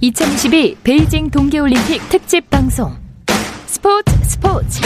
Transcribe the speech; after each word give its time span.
2022 0.00 0.76
베이징 0.84 1.30
동계올림픽 1.30 2.06
특집 2.10 2.50
방송 2.50 2.94
스포츠 3.64 4.12
스포츠 4.24 4.80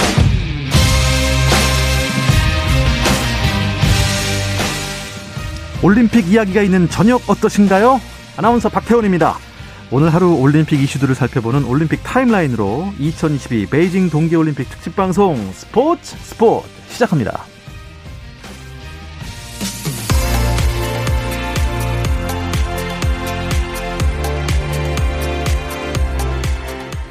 올림픽 5.82 6.28
이야기가 6.28 6.62
있는 6.62 6.88
저녁 6.88 7.28
어떠신가요? 7.28 8.00
아나운서 8.36 8.68
박태원입니다. 8.68 9.36
오늘 9.90 10.14
하루 10.14 10.34
올림픽 10.34 10.80
이슈들을 10.80 11.16
살펴보는 11.16 11.64
올림픽 11.64 12.04
타임라인으로 12.04 12.92
2022 13.00 13.66
베이징 13.66 14.10
동계올림픽 14.10 14.70
특집 14.70 14.94
방송 14.94 15.34
스포츠 15.52 16.16
스포츠 16.18 16.68
시작합니다. 16.88 17.49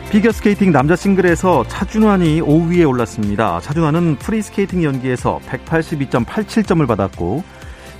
피겨스케이팅 0.09 0.71
남자 0.71 0.95
싱글에서 0.95 1.65
차준환이 1.67 2.41
5위에 2.41 2.89
올랐습니다. 2.89 3.59
차준환은 3.59 4.15
프리스케이팅 4.15 4.83
연기에서 4.83 5.39
182.87점을 5.47 6.87
받았고 6.87 7.43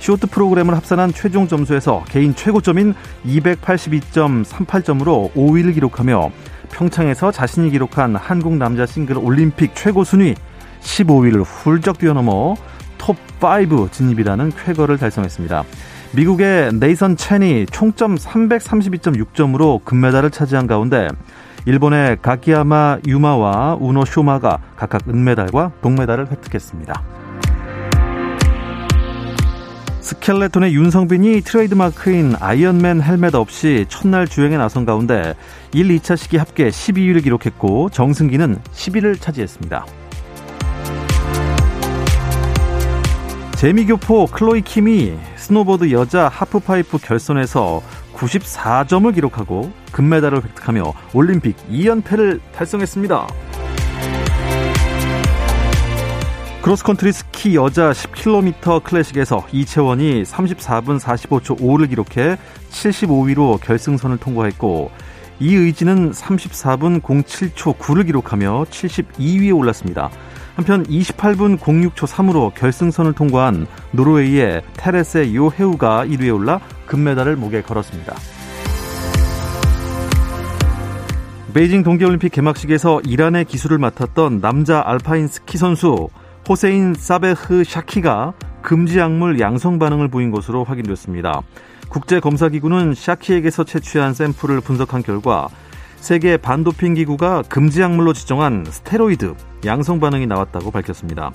쇼트 0.00 0.26
프로그램을 0.26 0.74
합산한 0.74 1.12
최종 1.12 1.46
점수에서 1.46 2.02
개인 2.08 2.34
최고점인 2.34 2.94
282.38점으로 3.24 5.32
5위를 5.34 5.72
기록하며 5.74 6.32
평창에서 6.72 7.30
자신이 7.30 7.70
기록한 7.70 8.16
한국 8.16 8.56
남자 8.56 8.86
싱글 8.86 9.16
올림픽 9.16 9.76
최고 9.76 10.02
순위 10.02 10.34
15위를 10.80 11.44
훌쩍 11.44 11.98
뛰어넘어 11.98 12.56
톱5 12.98 13.92
진입이라는 13.92 14.50
쾌거를 14.64 14.98
달성했습니다. 14.98 15.62
미국의 16.16 16.72
네이선 16.74 17.16
첸이 17.16 17.66
총점 17.66 18.16
332.6점으로 18.16 19.84
금메달을 19.84 20.32
차지한 20.32 20.66
가운데 20.66 21.06
일본의 21.66 22.18
가기야마 22.22 22.98
유마와 23.06 23.76
우노 23.80 24.04
쇼마가 24.04 24.58
각각 24.76 25.08
은메달과 25.08 25.72
동메달을 25.82 26.30
획득했습니다. 26.30 27.02
스켈레톤의 30.00 30.74
윤성빈이 30.74 31.42
트레이드마크인 31.42 32.34
아이언맨 32.40 33.02
헬멧 33.02 33.34
없이 33.34 33.86
첫날 33.88 34.26
주행에 34.26 34.56
나선 34.56 34.84
가운데 34.84 35.34
1, 35.72 35.86
2차 35.88 36.16
시기 36.16 36.36
합계 36.36 36.68
12위를 36.68 37.22
기록했고 37.22 37.90
정승기는 37.90 38.58
10위를 38.72 39.20
차지했습니다. 39.20 39.86
재미교포 43.52 44.26
클로이 44.26 44.62
킴이 44.62 45.18
스노보드 45.36 45.92
여자 45.92 46.28
하프파이프 46.28 46.96
결선에서 46.98 47.82
94점을 48.14 49.14
기록하고 49.14 49.70
금메달을 49.92 50.44
획득하며 50.44 50.92
올림픽 51.14 51.56
2연패를 51.70 52.40
달성했습니다. 52.52 53.26
크로스컨트리 56.62 57.12
스키 57.12 57.56
여자 57.56 57.90
10km 57.90 58.82
클래식에서 58.82 59.46
이채원이 59.50 60.24
34분 60.24 61.00
45초 61.00 61.58
5를 61.58 61.88
기록해 61.88 62.36
75위로 62.70 63.58
결승선을 63.60 64.18
통과했고 64.18 64.90
이의진은 65.40 66.12
34분 66.12 67.00
07초 67.00 67.78
9를 67.78 68.04
기록하며 68.04 68.66
72위에 68.70 69.56
올랐습니다. 69.56 70.10
한편 70.54 70.84
28분 70.84 71.58
06초 71.58 72.06
3으로 72.06 72.54
결승선을 72.54 73.14
통과한 73.14 73.66
노르웨이의 73.92 74.60
테레세 74.76 75.34
요헤우가 75.34 76.04
1위에 76.04 76.34
올라 76.34 76.60
금메달을 76.84 77.36
목에 77.36 77.62
걸었습니다. 77.62 78.14
베이징 81.52 81.82
동계올림픽 81.82 82.30
개막식에서 82.30 83.00
이란의 83.00 83.44
기술을 83.44 83.78
맡았던 83.78 84.40
남자 84.40 84.82
알파인 84.86 85.26
스키 85.26 85.58
선수 85.58 86.08
호세인 86.48 86.94
사베흐 86.94 87.64
샤키가 87.64 88.34
금지 88.62 88.98
약물 88.98 89.40
양성 89.40 89.80
반응을 89.80 90.08
보인 90.08 90.30
것으로 90.30 90.62
확인됐습니다. 90.62 91.42
국제검사기구는 91.88 92.94
샤키에게서 92.94 93.64
채취한 93.64 94.14
샘플을 94.14 94.60
분석한 94.60 95.02
결과 95.02 95.48
세계 95.96 96.36
반도핑 96.36 96.94
기구가 96.94 97.42
금지 97.48 97.80
약물로 97.80 98.12
지정한 98.12 98.64
스테로이드 98.68 99.34
양성 99.64 99.98
반응이 99.98 100.26
나왔다고 100.26 100.70
밝혔습니다. 100.70 101.32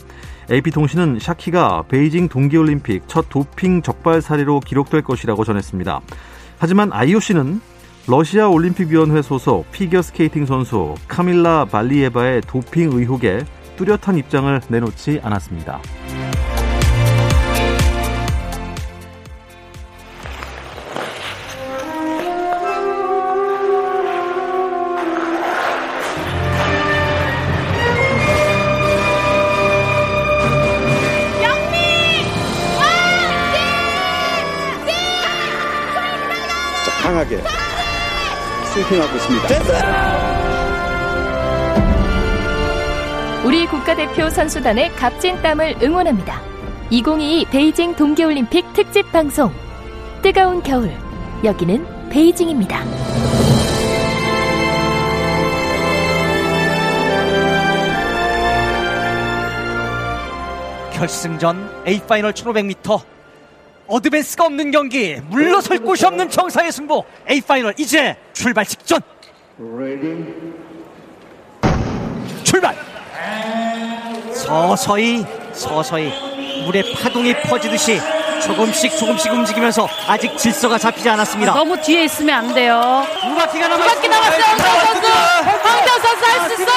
AP통신은 0.50 1.20
샤키가 1.20 1.84
베이징 1.90 2.30
동계올림픽 2.30 3.04
첫 3.08 3.28
도핑 3.28 3.82
적발 3.82 4.22
사례로 4.22 4.62
기록될 4.62 5.02
것이라고 5.02 5.44
전했습니다. 5.44 6.00
하지만 6.58 6.94
IOC는 6.94 7.60
러시아 8.08 8.48
올림픽위원회 8.48 9.24
소속 9.24 9.72
피겨스케이팅 9.72 10.46
선수 10.46 10.94
카밀라 11.08 11.66
발리에바의 11.66 12.42
도핑 12.42 12.92
의혹에 12.94 13.44
뚜렷한 13.78 14.18
입장을 14.18 14.62
내놓지 14.70 15.22
않았습니다. 15.24 15.82
스윙하고 38.88 39.16
있습니다. 39.16 39.48
우리 43.46 43.66
국가대표 43.68 44.30
선수단의 44.30 44.92
값진 44.96 45.42
땀을 45.42 45.78
응원합니다. 45.82 46.42
2022 46.92 47.46
베이징 47.46 47.96
동계올림픽 47.96 48.74
특집 48.74 49.12
방송 49.12 49.52
뜨거운 50.22 50.62
겨울 50.62 50.92
여기는 51.44 52.10
베이징입니다. 52.10 52.84
결승전 60.94 61.84
A파이널 61.88 62.34
1500m 62.34 63.15
어드밴스가 63.88 64.46
없는 64.46 64.72
경기 64.72 65.16
물러설 65.30 65.80
곳이 65.80 66.06
없는 66.06 66.30
정상의 66.30 66.72
승부 66.72 67.04
A파이널 67.30 67.74
이제 67.78 68.16
출발 68.34 68.66
직전 68.66 69.00
출발 72.44 72.76
서서히 74.34 75.26
서서히 75.54 76.12
물의 76.66 76.94
파동이 76.94 77.34
퍼지듯이 77.42 78.00
조금씩 78.42 78.98
조금씩 78.98 79.32
움직이면서 79.32 79.88
아직 80.08 80.38
질서가 80.38 80.78
잡히지 80.78 81.10
않았습니다 81.10 81.54
너무 81.54 81.80
뒤에 81.82 82.04
있으면 82.04 82.36
안 82.36 82.54
돼요. 82.54 83.06
두 83.22 83.34
바퀴가 83.36 83.68
두 83.70 83.78
남았습니다 83.78 84.20
바퀴 84.20 84.40
남았어요. 84.40 84.44
황태현 84.44 84.86
선수. 84.86 85.08
황태현 85.48 86.02
선수 86.02 86.26
할수 86.26 86.62
있어. 86.62 86.72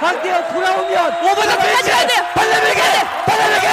황대현 0.00 0.54
돌아오면 0.54 1.24
오버다 1.24 1.56
빨리 1.56 1.82
가야 1.90 2.06
돼요. 2.06 2.24
발레베게 2.34 2.82
발레베게 3.26 3.68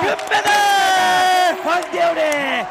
금메달 0.00 1.58
황대헌의 1.64 2.66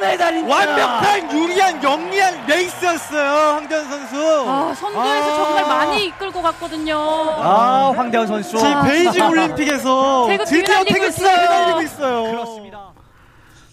금메달입니다 0.00 0.56
완벽한 0.56 1.32
유리한 1.32 1.82
영리한 1.82 2.46
레이스였어요 2.46 3.54
황대헌 3.56 3.84
선수. 3.90 4.44
아, 4.48 4.74
선두에서 4.74 5.00
아. 5.32 5.36
정말 5.36 5.64
많이 5.66 6.06
이끌고 6.06 6.42
갔거든요. 6.42 6.96
아 6.98 7.92
황대헌 7.94 8.26
선수 8.26 8.56
지금 8.56 8.82
베이징 8.84 9.26
올림픽에서 9.28 10.26
드디어 10.46 10.84
태극기가. 10.84 11.28
휘날리고 11.36 11.82
있어요. 11.82 12.30
그렇습니다 12.30 12.80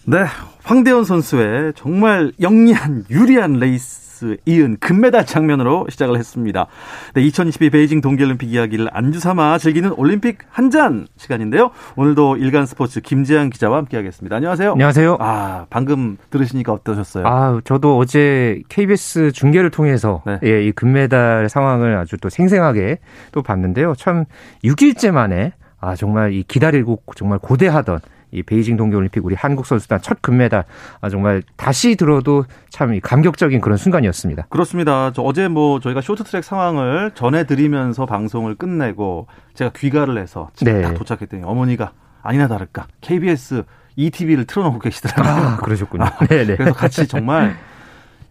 네, 0.04 0.24
황대헌 0.64 1.04
선수의 1.04 1.72
정말 1.76 2.32
영리한 2.40 3.06
유리한 3.10 3.54
레이스 3.54 4.07
이은 4.46 4.76
금메달 4.80 5.26
장면으로 5.26 5.86
시작을 5.90 6.16
했습니다. 6.18 6.66
네, 7.14 7.22
2022 7.22 7.70
베이징 7.70 8.00
동계올림픽 8.00 8.52
이야기를 8.52 8.88
안주 8.92 9.20
삼아 9.20 9.58
즐기는 9.58 9.90
올림픽 9.92 10.38
한 10.50 10.68
잔 10.70 11.06
시간인데요. 11.16 11.70
오늘도 11.96 12.36
일간 12.36 12.66
스포츠 12.66 13.00
김재한 13.00 13.48
기자와 13.48 13.78
함께하겠습니다. 13.78 14.36
안녕하세요. 14.36 14.72
안녕하세요. 14.72 15.16
아, 15.18 15.64
방금 15.70 16.18
들으시니까 16.30 16.72
어떠셨어요? 16.74 17.26
아, 17.26 17.60
저도 17.64 17.96
어제 17.96 18.60
KBS 18.68 19.32
중계를 19.32 19.70
통해서 19.70 20.22
네. 20.26 20.38
예, 20.44 20.62
이 20.64 20.72
금메달 20.72 21.48
상황을 21.48 21.96
아주 21.96 22.18
또 22.18 22.28
생생하게 22.28 22.98
또 23.32 23.42
봤는데요. 23.42 23.94
참 23.96 24.24
6일째 24.64 25.10
만에 25.10 25.52
아, 25.80 25.94
정말 25.94 26.32
이 26.34 26.42
기다리고 26.42 27.00
정말 27.16 27.38
고대하던 27.38 28.00
이 28.30 28.42
베이징 28.42 28.76
동계올림픽 28.76 29.24
우리 29.24 29.34
한국 29.34 29.66
선수단 29.66 30.00
첫 30.02 30.20
금메달 30.20 30.64
아, 31.00 31.08
정말 31.08 31.42
다시 31.56 31.96
들어도 31.96 32.44
참이 32.70 33.00
감격적인 33.00 33.60
그런 33.60 33.78
순간이었습니다. 33.78 34.46
그렇습니다. 34.48 35.12
저 35.12 35.22
어제 35.22 35.48
뭐 35.48 35.80
저희가 35.80 36.00
쇼트트랙 36.00 36.44
상황을 36.44 37.12
전해드리면서 37.14 38.06
방송을 38.06 38.54
끝내고 38.56 39.26
제가 39.54 39.70
귀가를 39.74 40.18
해서 40.18 40.50
집에 40.54 40.72
네. 40.72 40.82
딱 40.82 40.94
도착했더니 40.94 41.42
어머니가 41.44 41.92
아니나 42.22 42.48
다를까 42.48 42.86
KBS 43.00 43.64
ETV를 43.96 44.44
틀어놓고 44.44 44.78
계시더라고요. 44.78 45.46
아, 45.46 45.56
그러셨군요. 45.56 46.04
네네. 46.28 46.56
그래서 46.56 46.72
같이 46.72 47.06
정말 47.08 47.56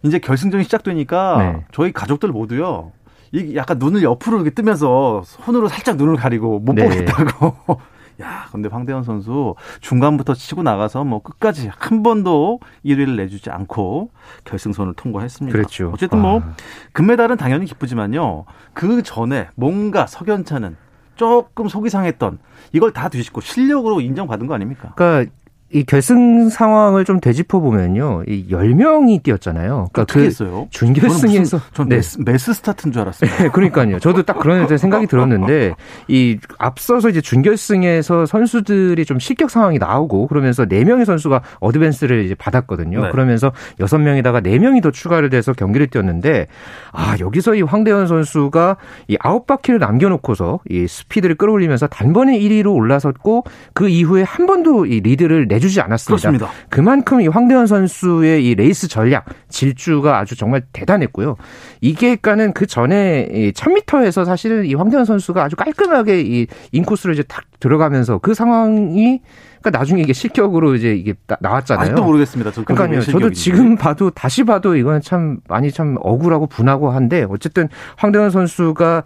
이제 0.02 0.18
결승전이 0.18 0.64
시작되니까 0.64 1.38
네. 1.38 1.64
저희 1.72 1.92
가족들 1.92 2.30
모두요. 2.30 2.92
이 3.32 3.54
약간 3.56 3.78
눈을 3.78 4.02
옆으로 4.02 4.36
이렇게 4.38 4.50
뜨면서 4.50 5.22
손으로 5.26 5.68
살짝 5.68 5.96
눈을 5.96 6.16
가리고 6.16 6.60
못 6.60 6.74
네. 6.74 6.84
보겠다고. 6.84 7.80
야, 8.20 8.46
근데 8.50 8.68
황대현 8.68 9.04
선수 9.04 9.54
중간부터 9.80 10.34
치고 10.34 10.62
나가서 10.62 11.04
뭐 11.04 11.22
끝까지 11.22 11.70
한 11.76 12.02
번도 12.02 12.60
1위를 12.84 13.16
내주지 13.16 13.50
않고 13.50 14.10
결승선을 14.44 14.94
통과했습니다. 14.94 15.56
그렇죠. 15.56 15.90
어쨌든 15.94 16.20
뭐 16.20 16.40
아. 16.40 16.54
금메달은 16.92 17.36
당연히 17.36 17.66
기쁘지만요. 17.66 18.44
그 18.74 19.02
전에 19.02 19.48
뭔가 19.54 20.06
석연찮은 20.06 20.76
조금 21.14 21.68
속이 21.68 21.90
상했던 21.90 22.38
이걸 22.72 22.92
다 22.92 23.08
뒤집고 23.08 23.40
실력으로 23.40 24.00
인정받은 24.00 24.46
거 24.46 24.54
아닙니까? 24.54 24.92
그러니까 24.94 25.32
이 25.70 25.84
결승 25.84 26.48
상황을 26.48 27.04
좀 27.04 27.20
되짚어 27.20 27.60
보면요. 27.60 28.22
이 28.26 28.46
10명이 28.50 29.22
뛰었잖아요. 29.22 29.88
그러니까 29.92 30.02
어떻게 30.02 30.20
그 30.20 30.26
했어요? 30.26 30.66
준결승에서 30.70 31.60
전 31.74 31.88
네. 31.90 31.96
매스, 31.96 32.18
매스 32.24 32.54
스타트인 32.54 32.90
줄 32.90 33.02
알았어요. 33.02 33.30
네, 33.30 33.48
그러니까요. 33.50 33.98
저도 33.98 34.22
딱 34.22 34.38
그런 34.38 34.66
생각이 34.78 35.06
들었는데 35.06 35.74
이 36.08 36.38
앞서서 36.58 37.10
이제 37.10 37.20
준결승에서 37.20 38.24
선수들이 38.24 39.04
좀 39.04 39.18
실격 39.18 39.50
상황이 39.50 39.78
나오고 39.78 40.28
그러면서 40.28 40.64
네 40.64 40.84
명의 40.84 41.04
선수가 41.04 41.42
advance를 41.60 42.24
이제 42.24 42.34
받았거든요. 42.34 43.02
네. 43.02 43.10
그러면서 43.10 43.52
여섯 43.78 43.98
명에다가 43.98 44.40
네 44.40 44.58
명이 44.58 44.80
더 44.80 44.90
추가를 44.90 45.28
돼서 45.28 45.52
경기를 45.52 45.88
뛰었는데 45.88 46.46
아 46.92 47.16
여기서 47.20 47.56
이 47.56 47.62
황대헌 47.62 48.06
선수가 48.06 48.76
이 49.08 49.18
아홉 49.20 49.46
바퀴를 49.46 49.78
남겨 49.78 50.08
놓고서 50.08 50.60
이 50.70 50.86
스피드를 50.88 51.34
끌어올리면서 51.34 51.88
단번에 51.88 52.38
1위로 52.38 52.74
올라섰고 52.74 53.44
그 53.74 53.90
이후에 53.90 54.22
한 54.22 54.46
번도 54.46 54.86
이 54.86 55.00
리드를 55.00 55.46
내 55.46 55.57
주지 55.58 55.80
않았습니다. 55.80 56.30
그렇습니다. 56.30 56.50
그만큼 56.68 57.20
이 57.20 57.28
황대헌 57.28 57.66
선수의 57.66 58.44
이 58.44 58.54
레이스 58.54 58.88
전략 58.88 59.26
질주가 59.48 60.18
아주 60.18 60.36
정말 60.36 60.62
대단했고요. 60.72 61.36
이게 61.80 62.16
그러니까는 62.16 62.52
그 62.52 62.66
전에 62.66 63.28
이 63.30 63.52
1000m에서 63.52 64.24
사실은 64.24 64.64
이 64.66 64.74
황대헌 64.74 65.04
선수가 65.04 65.42
아주 65.42 65.56
깔끔하게 65.56 66.20
이 66.20 66.46
인코스를 66.72 67.14
이제 67.14 67.22
탁 67.22 67.44
들어가면서 67.60 68.18
그 68.18 68.34
상황이 68.34 69.20
그러니까 69.60 69.76
나중에 69.80 70.02
이게 70.02 70.12
실격으로 70.12 70.76
이제 70.76 70.94
이게 70.94 71.14
나- 71.26 71.36
나왔잖아요. 71.40 71.82
아직도 71.82 72.04
모르겠습니다. 72.04 72.52
저 72.52 72.62
그러니까요. 72.62 72.98
왜 72.98 73.04
저도. 73.04 73.30
지금 73.32 73.74
봐도 73.76 74.10
다시 74.10 74.44
봐도 74.44 74.76
이거는 74.76 75.00
참 75.00 75.38
많이 75.48 75.72
참 75.72 75.96
억울하고 76.00 76.46
분하고 76.46 76.90
한데 76.90 77.26
어쨌든 77.28 77.68
황대현 77.96 78.30
선수가 78.30 79.02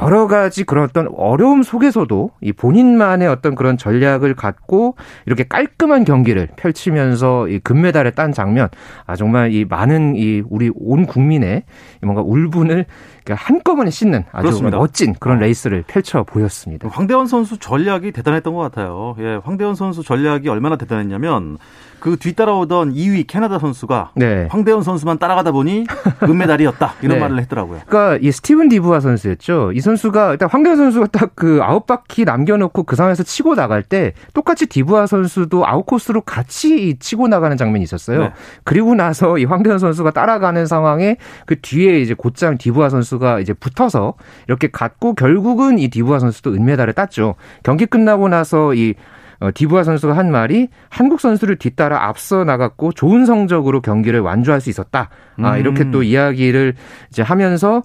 여러 0.00 0.26
가지 0.26 0.64
그런 0.64 0.84
어떤 0.84 1.08
어려움 1.14 1.62
속에서도 1.62 2.30
이 2.40 2.52
본인만의 2.52 3.28
어떤 3.28 3.54
그런 3.54 3.76
전략을 3.76 4.34
갖고 4.36 4.94
이렇게 5.26 5.44
깔끔한 5.44 6.04
경기를 6.04 6.48
펼치면서 6.56 7.48
이 7.48 7.58
금메달을 7.58 8.12
딴 8.12 8.32
장면 8.32 8.68
아 9.06 9.16
정말 9.16 9.52
이 9.52 9.66
많은 9.66 10.16
이 10.16 10.42
우리 10.48 10.70
온 10.74 11.04
국민의 11.04 11.64
이 12.02 12.06
뭔가 12.06 12.22
울분을 12.22 12.86
그러니까 13.24 13.46
한꺼번에 13.46 13.90
씻는 13.90 14.24
아주 14.32 14.46
그렇습니다. 14.46 14.78
멋진 14.78 15.14
그런 15.14 15.38
레이스를 15.38 15.84
펼쳐 15.86 16.22
보였습니다. 16.22 16.88
황대헌 16.88 17.26
선수 17.26 17.58
전략이 17.58 18.12
대단했던 18.12 18.54
것 18.54 18.60
같아요. 18.60 19.16
예, 19.18 19.38
황대헌 19.42 19.74
선수 19.74 20.02
전략이 20.02 20.48
얼마나 20.48 20.76
대단했냐면 20.76 21.58
그 22.00 22.16
뒤따라오던 22.16 22.94
2위 22.94 23.26
캐나다 23.26 23.58
선수가 23.58 24.12
네. 24.14 24.46
황대헌 24.50 24.82
선수만 24.82 25.18
따라가다 25.18 25.52
보니 25.52 25.86
은메달이었다 26.22 26.94
이런 27.02 27.16
네. 27.16 27.20
말을 27.20 27.40
했더라고요. 27.40 27.80
그러니까 27.86 28.18
이 28.20 28.30
스티븐 28.30 28.68
디부아 28.68 29.00
선수였죠. 29.00 29.72
이 29.72 29.80
선수가 29.80 30.32
일단 30.32 30.48
황대헌 30.48 30.76
선수가 30.76 31.06
딱 31.08 31.30
그 31.40 31.60
아홉 31.62 31.86
바퀴 31.86 32.26
남겨놓고 32.26 32.82
그 32.82 32.96
상황에서 32.96 33.22
치고 33.22 33.54
나갈 33.54 33.82
때 33.82 34.12
똑같이 34.34 34.66
디부아 34.66 35.06
선수도 35.06 35.66
아웃 35.66 35.86
코스로 35.86 36.20
같이 36.20 36.98
치고 36.98 37.28
나가는 37.28 37.56
장면이 37.56 37.82
있었어요. 37.82 38.20
네. 38.20 38.32
그리고 38.62 38.94
나서 38.94 39.38
이 39.38 39.46
황대헌 39.46 39.78
선수가 39.78 40.10
따라가는 40.10 40.66
상황에 40.66 41.16
그 41.46 41.58
뒤에 41.58 42.00
이제 42.00 42.12
곧장 42.12 42.58
디부아 42.58 42.90
선수가 42.90 43.40
이제 43.40 43.54
붙어서 43.54 44.14
이렇게 44.48 44.68
갔고 44.70 45.14
결국은 45.14 45.78
이 45.78 45.88
디부아 45.88 46.18
선수도 46.18 46.52
은메달을 46.52 46.92
땄죠. 46.92 47.36
경기 47.62 47.86
끝나고 47.86 48.28
나서 48.28 48.74
이 48.74 48.94
어, 49.40 49.50
디부아 49.54 49.82
선수가 49.84 50.16
한 50.16 50.30
말이 50.30 50.68
한국 50.90 51.20
선수를 51.20 51.56
뒤따라 51.56 52.06
앞서 52.06 52.44
나갔고 52.44 52.92
좋은 52.92 53.24
성적으로 53.26 53.80
경기를 53.80 54.20
완주할 54.20 54.60
수 54.60 54.70
있었다. 54.70 55.08
아, 55.38 55.54
음. 55.54 55.58
이렇게 55.60 55.90
또 55.90 56.02
이야기를 56.02 56.74
이제 57.10 57.22
하면서 57.22 57.82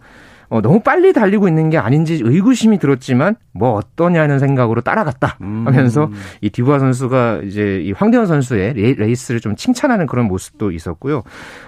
어, 0.48 0.62
너무 0.62 0.80
빨리 0.82 1.12
달리고 1.12 1.48
있는 1.48 1.72
게 1.72 1.80
아닌지 1.80 2.20
의구심이 2.24 2.78
들었지만 2.78 3.36
뭐 3.52 3.72
어떠냐는 3.74 4.38
생각으로 4.38 4.82
따라갔다 4.82 5.38
음. 5.42 5.64
하면서 5.66 6.12
이 6.42 6.52
디부아 6.52 6.78
선수가 6.78 7.42
이제 7.46 7.82
이 7.84 7.92
황대현 7.94 8.28
선수의 8.28 8.74
레- 8.76 8.94
레이스를 8.94 9.40
좀 9.40 9.56
칭찬하는 9.56 10.06
그런 10.06 10.28
모습도 10.28 10.72
있었고요. 10.72 11.24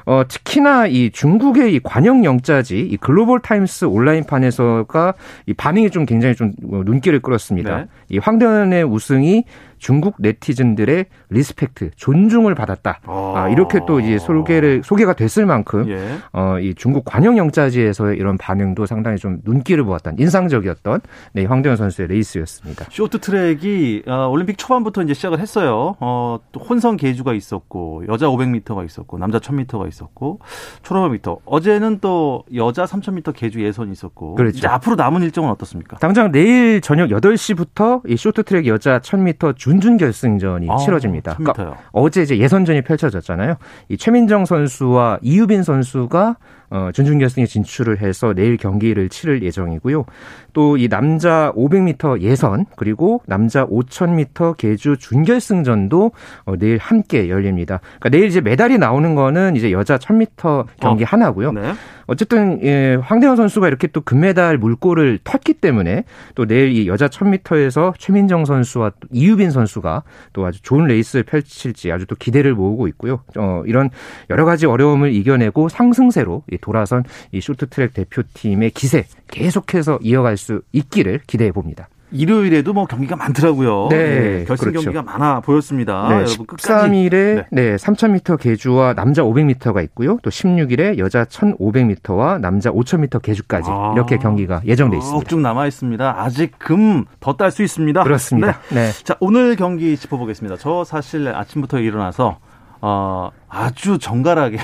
어, 0.05 0.21
특히나 0.27 0.85
이 0.85 1.09
중국의 1.09 1.73
이 1.73 1.79
관영 1.83 2.23
영자지 2.23 2.79
이 2.79 2.97
글로벌 2.97 3.39
타임스 3.39 3.85
온라인판에서가 3.85 5.13
이 5.47 5.53
반응이 5.55 5.89
좀 5.89 6.05
굉장히 6.05 6.35
좀 6.35 6.53
어, 6.71 6.81
눈길을 6.85 7.19
끌었습니다. 7.21 7.77
네. 7.77 7.85
이 8.09 8.17
황대헌의 8.17 8.83
우승이 8.83 9.43
중국 9.77 10.15
네티즌들의 10.19 11.05
respect, 11.29 11.91
존중을 11.95 12.55
받았다. 12.55 12.99
아, 13.05 13.49
이렇게 13.51 13.79
또 13.87 13.99
이제 13.99 14.17
소개를 14.17 14.81
소개가 14.83 15.13
됐을 15.13 15.45
만큼 15.45 15.87
예. 15.89 16.17
어, 16.33 16.59
이 16.59 16.73
중국 16.73 17.05
관영 17.05 17.37
영자지에서의 17.37 18.17
이런 18.17 18.37
반응도 18.37 18.85
상당히 18.85 19.17
좀 19.17 19.39
눈길을 19.43 19.83
모았던 19.83 20.15
인상적이었던 20.17 21.01
네, 21.33 21.45
황대헌 21.45 21.75
선수의 21.77 22.07
레이스였습니다. 22.07 22.85
쇼트 22.89 23.19
트랙이 23.19 24.03
어, 24.07 24.27
올림픽 24.29 24.57
초반부터 24.57 25.03
이제 25.03 25.13
시작을 25.13 25.39
했어요. 25.39 25.95
어, 25.99 26.39
또 26.51 26.59
혼성 26.59 26.97
계주가 26.97 27.33
있었고 27.33 28.05
여자 28.07 28.27
500m가 28.27 28.85
있었고 28.85 29.17
남자 29.17 29.39
1000m가 29.39 29.87
있었고 29.87 30.39
500m. 30.83 31.41
어제는 31.45 31.99
또 32.01 32.43
여자 32.55 32.85
3000m 32.85 33.33
계주 33.35 33.63
예선이 33.63 33.91
있었고 33.91 34.35
그렇죠. 34.35 34.57
이제 34.57 34.67
앞으로 34.67 34.95
남은 34.95 35.21
일정은 35.21 35.49
어떻습니까? 35.51 35.97
당장 35.97 36.31
내일 36.31 36.81
저녁 36.81 37.09
8시부터 37.09 37.96
이 38.07 38.17
쇼트트랙 38.17 38.67
여자 38.67 38.99
1000m 38.99 39.55
준준 39.55 39.97
결승전이 39.97 40.67
아, 40.69 40.77
치러집니다. 40.77 41.35
1000m 41.35 41.39
요. 41.49 41.53
그러니까 41.53 41.77
어제 41.91 42.21
이제 42.21 42.37
예선전이 42.37 42.81
펼쳐졌잖아요. 42.83 43.55
이 43.89 43.97
최민정 43.97 44.45
선수와 44.45 45.19
이유빈 45.21 45.63
선수가 45.63 46.37
어, 46.69 46.89
준준 46.93 47.19
결승에 47.19 47.45
진출을 47.45 48.01
해서 48.01 48.33
내일 48.33 48.57
경기를 48.57 49.09
치를 49.09 49.43
예정이고요. 49.43 50.05
또 50.53 50.77
이 50.77 50.87
남자 50.87 51.51
500m 51.55 52.21
예선 52.21 52.65
그리고 52.75 53.21
남자 53.25 53.65
5000m 53.65 54.57
계주 54.57 54.97
준결승전도 54.97 56.11
어, 56.45 56.55
내일 56.57 56.77
함께 56.77 57.29
열립니다. 57.29 57.79
그러니까 57.99 58.09
내일 58.09 58.25
이제 58.25 58.41
메달이 58.41 58.77
나오는 58.77 59.15
거는 59.15 59.55
이제 59.55 59.71
여자 59.71 59.97
1000m 59.97 60.65
경기 60.79 61.03
어. 61.03 61.07
하나고요. 61.07 61.51
네. 61.51 61.73
어쨌든 62.07 62.63
예, 62.63 62.95
황대현 62.95 63.35
선수가 63.35 63.67
이렇게 63.67 63.87
또 63.87 63.99
금메달 63.99 64.57
물꼬를 64.57 65.19
텄기 65.25 65.59
때문에 65.59 66.05
또 66.35 66.45
내일 66.45 66.71
이 66.71 66.87
여자 66.87 67.07
1000m에서 67.09 67.93
최민정 67.97 68.45
선수와 68.45 68.91
또 68.99 69.07
이유빈 69.11 69.51
선수가 69.51 70.03
또 70.31 70.45
아주 70.45 70.61
좋은 70.61 70.85
레이스를 70.85 71.23
펼칠지 71.23 71.91
아주 71.91 72.05
또 72.05 72.15
기대를 72.15 72.55
모으고 72.55 72.87
있고요. 72.87 73.19
어, 73.37 73.61
이런 73.65 73.89
여러 74.29 74.45
가지 74.45 74.65
어려움을 74.65 75.13
이겨내고 75.13 75.67
상승세로 75.67 76.43
이 76.57 76.61
돌아선 76.61 77.03
이 77.31 77.39
쇼트트랙 77.41 77.93
대표팀의 77.93 78.71
기세 78.71 79.05
계속해서 79.29 79.99
이어갈 80.01 80.37
수 80.37 80.61
있기를 80.71 81.21
기대해 81.27 81.51
봅니다. 81.51 81.87
일요일에도 82.09 82.71
뭐 82.71 82.85
경기가 82.85 83.17
많더라고요. 83.17 83.89
네, 83.91 83.97
예, 84.39 84.45
결승 84.47 84.71
그렇죠. 84.71 84.85
경기가 84.91 85.03
많아 85.03 85.41
보였습니다. 85.41 86.07
네, 86.07 86.15
아, 86.15 86.17
여러분 86.21 86.45
끝까지 86.47 86.89
13일에 86.89 87.11
네. 87.11 87.45
네. 87.51 87.75
3000m 87.75 88.39
계주와 88.39 88.93
남자 88.93 89.23
500m가 89.23 89.83
있고요. 89.83 90.17
또 90.23 90.29
16일에 90.29 90.99
여자 90.99 91.25
1500m와 91.25 92.39
남자 92.39 92.71
5000m 92.71 93.21
계주까지 93.21 93.69
아. 93.69 93.91
이렇게 93.93 94.15
경기가 94.17 94.61
예정돼 94.65 94.95
있습니다. 94.97 95.27
쭉 95.27 95.41
남아 95.41 95.67
있습니다. 95.67 96.21
아직 96.21 96.57
금 96.57 97.03
더 97.19 97.33
딸 97.35 97.51
수 97.51 97.61
있습니다. 97.63 98.03
그렇습니다. 98.03 98.59
네. 98.69 98.75
네. 98.87 98.91
자, 99.03 99.15
오늘 99.19 99.57
경기 99.57 99.97
짚어보겠습니다. 99.97 100.55
저 100.59 100.85
사실 100.85 101.27
아침부터 101.27 101.79
일어나서 101.79 102.37
어, 102.79 103.31
아주 103.49 103.97
정갈하게 103.99 104.59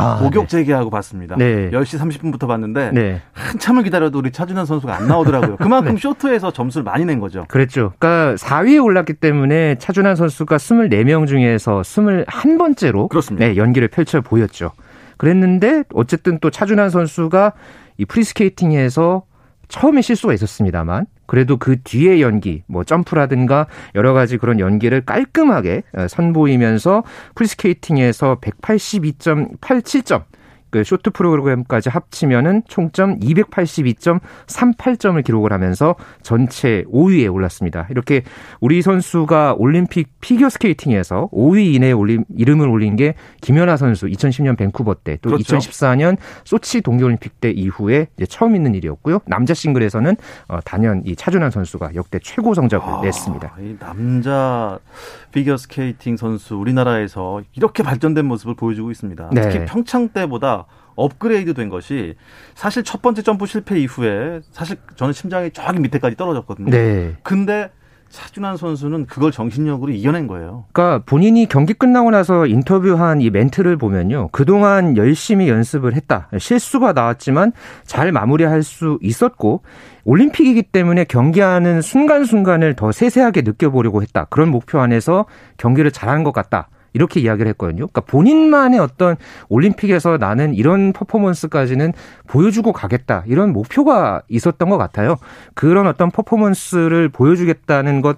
아, 0.00 0.18
고격 0.18 0.48
재개하고 0.48 0.90
봤습니다. 0.90 1.36
네. 1.36 1.70
10시 1.70 1.98
30분부터 1.98 2.46
봤는데 2.48 2.90
네. 2.92 3.22
한참을 3.32 3.82
기다려도 3.84 4.18
우리 4.18 4.32
차준현 4.32 4.66
선수가 4.66 4.94
안 4.94 5.06
나오더라고요. 5.06 5.56
그만큼 5.56 5.96
쇼트에서 5.98 6.52
점수를 6.52 6.84
많이 6.84 7.04
낸 7.04 7.20
거죠. 7.20 7.44
그랬죠. 7.48 7.92
그러니까 7.98 8.34
4위에 8.36 8.82
올랐기 8.82 9.14
때문에 9.14 9.76
차준환 9.78 10.16
선수가 10.16 10.56
24명 10.56 11.26
중에서 11.26 11.82
21번째로 11.82 13.08
그렇습니다. 13.08 13.46
네, 13.46 13.56
연기를 13.56 13.88
펼쳐 13.88 14.20
보였죠. 14.20 14.72
그랬는데 15.16 15.84
어쨌든 15.94 16.38
또 16.40 16.50
차준환 16.50 16.90
선수가 16.90 17.52
이 17.98 18.04
프리스케이팅에서 18.04 19.22
처음에 19.68 20.02
실수가 20.02 20.34
있었습니다만 20.34 21.06
그래도 21.26 21.56
그 21.56 21.80
뒤에 21.82 22.20
연기 22.20 22.62
뭐 22.66 22.84
점프라든가 22.84 23.66
여러 23.94 24.12
가지 24.12 24.36
그런 24.36 24.60
연기를 24.60 25.04
깔끔하게 25.04 25.82
어, 25.96 26.08
선보이면서 26.08 27.04
프리스케이팅에서 27.34 28.38
182.87점 28.40 30.24
그 30.74 30.82
쇼트 30.82 31.10
프로그램까지 31.10 31.88
합치면은 31.88 32.62
총점 32.66 33.20
282.38점을 33.20 35.24
기록을 35.24 35.52
하면서 35.52 35.94
전체 36.20 36.82
5위에 36.92 37.32
올랐습니다. 37.32 37.86
이렇게 37.90 38.24
우리 38.60 38.82
선수가 38.82 39.54
올림픽 39.56 40.08
피겨 40.20 40.48
스케이팅에서 40.48 41.28
5위 41.32 41.74
이내에 41.74 41.92
올림, 41.92 42.24
이름을 42.36 42.66
올린 42.66 42.96
게 42.96 43.14
김연아 43.40 43.76
선수 43.76 44.06
2010년 44.06 44.58
밴쿠버 44.58 44.96
때 45.04 45.19
또 45.19 45.30
그렇죠. 45.30 45.58
2014년 45.58 46.16
소치 46.42 46.80
동계올림픽 46.80 47.40
때 47.40 47.52
이후에 47.52 48.08
처음 48.28 48.56
있는 48.56 48.74
일이었고요. 48.74 49.20
남자 49.26 49.54
싱글에서는 49.54 50.16
어, 50.48 50.58
단연 50.64 51.02
이 51.06 51.14
차준환 51.14 51.52
선수가 51.52 51.94
역대 51.94 52.18
최고 52.18 52.52
성적을 52.52 53.02
냈습니다. 53.02 53.54
아, 53.56 53.60
이 53.60 53.76
남자 53.78 54.80
피겨 55.30 55.56
스케이팅 55.56 56.16
선수 56.16 56.56
우리나라에서 56.56 57.42
이렇게 57.52 57.84
발전된 57.84 58.26
모습을 58.26 58.56
보여주고 58.56 58.90
있습니다. 58.90 59.30
네. 59.32 59.40
특히 59.40 59.64
평창 59.66 60.08
때보다 60.08 60.63
업그레이드 60.96 61.54
된 61.54 61.68
것이 61.68 62.14
사실 62.54 62.82
첫 62.84 63.02
번째 63.02 63.22
점프 63.22 63.46
실패 63.46 63.78
이후에 63.80 64.40
사실 64.50 64.76
저는 64.96 65.12
심장이 65.12 65.50
저기 65.50 65.80
밑에까지 65.80 66.16
떨어졌거든요. 66.16 66.70
네. 66.70 67.16
근데 67.22 67.70
차준환 68.14 68.56
선수는 68.56 69.06
그걸 69.06 69.32
정신력으로 69.32 69.90
이겨낸 69.90 70.28
거예요. 70.28 70.66
그러니까 70.72 71.02
본인이 71.04 71.46
경기 71.46 71.74
끝나고 71.74 72.12
나서 72.12 72.46
인터뷰한 72.46 73.20
이 73.20 73.28
멘트를 73.28 73.76
보면요. 73.76 74.28
그동안 74.30 74.96
열심히 74.96 75.48
연습을 75.48 75.94
했다. 75.94 76.28
실수가 76.38 76.92
나왔지만 76.92 77.52
잘 77.84 78.12
마무리할 78.12 78.62
수 78.62 78.98
있었고 79.02 79.62
올림픽이기 80.04 80.62
때문에 80.62 81.04
경기하는 81.04 81.82
순간순간을 81.82 82.76
더 82.76 82.92
세세하게 82.92 83.42
느껴보려고 83.42 84.00
했다. 84.02 84.26
그런 84.26 84.48
목표 84.50 84.78
안에서 84.78 85.26
경기를 85.56 85.90
잘한 85.90 86.22
것 86.22 86.32
같다. 86.32 86.68
이렇게 86.94 87.20
이야기를 87.20 87.50
했거든요. 87.50 87.88
그러니까 87.88 88.00
본인만의 88.00 88.80
어떤 88.80 89.16
올림픽에서 89.50 90.16
나는 90.16 90.54
이런 90.54 90.92
퍼포먼스까지는 90.94 91.92
보여주고 92.26 92.72
가겠다. 92.72 93.24
이런 93.26 93.52
목표가 93.52 94.22
있었던 94.28 94.70
것 94.70 94.78
같아요. 94.78 95.16
그런 95.52 95.86
어떤 95.86 96.10
퍼포먼스를 96.10 97.10
보여주겠다는 97.10 98.00
것, 98.00 98.16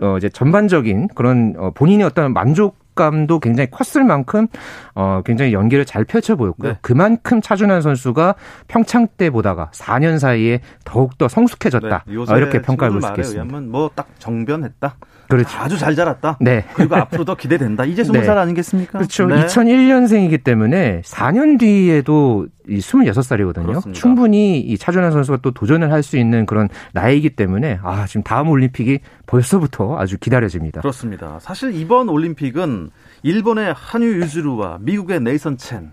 어, 0.00 0.16
이제 0.18 0.28
전반적인 0.28 1.08
그런 1.14 1.54
어, 1.58 1.72
본인의 1.74 2.06
어떤 2.06 2.32
만족 2.32 2.77
감도 2.98 3.38
굉장히 3.38 3.70
컸을 3.70 4.04
만큼 4.04 4.48
어, 4.94 5.22
굉장히 5.24 5.52
연기를 5.52 5.84
잘 5.84 6.04
펼쳐 6.04 6.34
보였고요. 6.34 6.72
네. 6.72 6.78
그만큼 6.82 7.40
차준환 7.40 7.80
선수가 7.80 8.34
평창 8.66 9.06
때 9.16 9.30
보다가 9.30 9.70
4년 9.72 10.18
사이에 10.18 10.60
더욱 10.84 11.16
더 11.16 11.28
성숙해졌다. 11.28 12.04
네, 12.06 12.16
어, 12.16 12.36
이렇게 12.36 12.60
평가할 12.60 13.00
수 13.00 13.08
있겠습니다. 13.08 13.44
의하면 13.44 13.70
뭐딱 13.70 14.08
정변했다. 14.18 14.96
그렇죠. 15.28 15.58
아주 15.58 15.78
잘 15.78 15.94
자랐다. 15.94 16.38
네. 16.40 16.64
그리고 16.74 16.96
앞으로 16.96 17.24
더 17.24 17.34
기대된다. 17.34 17.84
이제 17.84 18.02
스무 18.02 18.18
네. 18.18 18.24
살 18.24 18.38
아니겠습니까? 18.38 18.98
그렇죠. 18.98 19.26
네. 19.26 19.44
2001년생이기 19.46 20.42
때문에 20.42 21.02
4년 21.04 21.58
뒤에도 21.58 22.46
이 22.68 22.78
26살이거든요. 22.78 23.66
그렇습니다. 23.66 24.00
충분히 24.00 24.60
이 24.60 24.76
차준환 24.78 25.10
선수가 25.12 25.38
또 25.42 25.50
도전을 25.52 25.90
할 25.92 26.02
수 26.02 26.16
있는 26.16 26.46
그런 26.46 26.68
나이이기 26.92 27.30
때문에 27.30 27.80
아, 27.82 28.06
지금 28.06 28.22
다음 28.22 28.48
올림픽이 28.48 29.00
벌써부터 29.26 29.98
아주 29.98 30.16
기다려집니다. 30.18 30.80
그렇습니다. 30.80 31.38
사실 31.40 31.74
이번 31.74 32.08
올림픽은 32.08 32.90
일본의 33.24 33.74
한유 33.76 34.20
유즈루와 34.22 34.78
미국의 34.80 35.20
네이선 35.20 35.56
첸. 35.58 35.90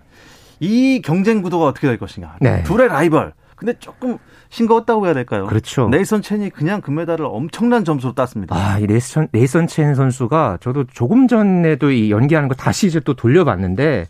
이 0.60 1.02
경쟁 1.04 1.42
구도가 1.42 1.66
어떻게 1.66 1.86
될 1.88 1.98
것인가. 1.98 2.36
네. 2.40 2.62
둘의 2.62 2.88
라이벌. 2.88 3.32
근데 3.56 3.72
조금 3.78 4.18
싱거웠다고 4.50 5.06
해야 5.06 5.14
될까요? 5.14 5.46
그렇죠. 5.46 5.88
네이선 5.88 6.22
첸이 6.22 6.50
그냥 6.50 6.80
금메달을 6.82 7.24
엄청난 7.24 7.84
점수로 7.84 8.12
땄습니다. 8.14 8.54
아, 8.54 8.78
이 8.78 8.86
레이선, 8.86 9.28
레이선 9.32 9.66
첸 9.66 9.94
선수가 9.94 10.58
저도 10.60 10.84
조금 10.84 11.26
전에도 11.26 11.90
이 11.90 12.10
연기하는 12.10 12.48
거 12.48 12.54
다시 12.54 12.86
이제 12.86 13.00
또 13.00 13.14
돌려봤는데 13.14 14.06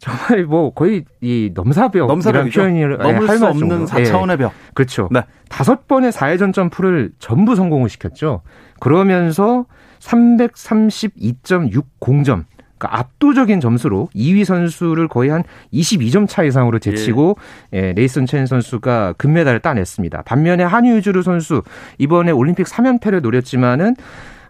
정말 0.00 0.44
뭐 0.46 0.72
거의 0.72 1.04
이 1.20 1.50
넘사벽 1.54 2.08
넘사벽이죠. 2.08 2.60
표현을 2.60 2.98
넘을 2.98 3.28
할수 3.28 3.46
없는 3.46 3.86
정도로. 3.86 3.86
4차원의 3.86 4.38
벽. 4.38 4.52
그렇죠. 4.74 5.08
네. 5.12 5.22
다섯 5.48 5.86
번의 5.86 6.10
4회전 6.10 6.52
점프를 6.54 7.12
전부 7.18 7.54
성공을 7.54 7.90
시켰죠. 7.90 8.40
그러면서 8.80 9.66
332.60점. 10.00 12.44
그러니까 12.78 12.98
압도적인 12.98 13.60
점수로 13.60 14.08
2위 14.14 14.46
선수를 14.46 15.06
거의 15.06 15.28
한 15.28 15.44
22점 15.70 16.26
차 16.26 16.44
이상으로 16.44 16.78
제치고 16.78 17.36
예, 17.74 17.92
레이슨 17.92 18.24
첸 18.24 18.46
선수가 18.46 19.16
금메달을 19.18 19.60
따냈습니다. 19.60 20.22
반면에 20.22 20.64
한유주루 20.64 21.22
선수 21.22 21.62
이번에 21.98 22.30
올림픽 22.30 22.64
3연패를 22.64 23.20
노렸지만은 23.20 23.96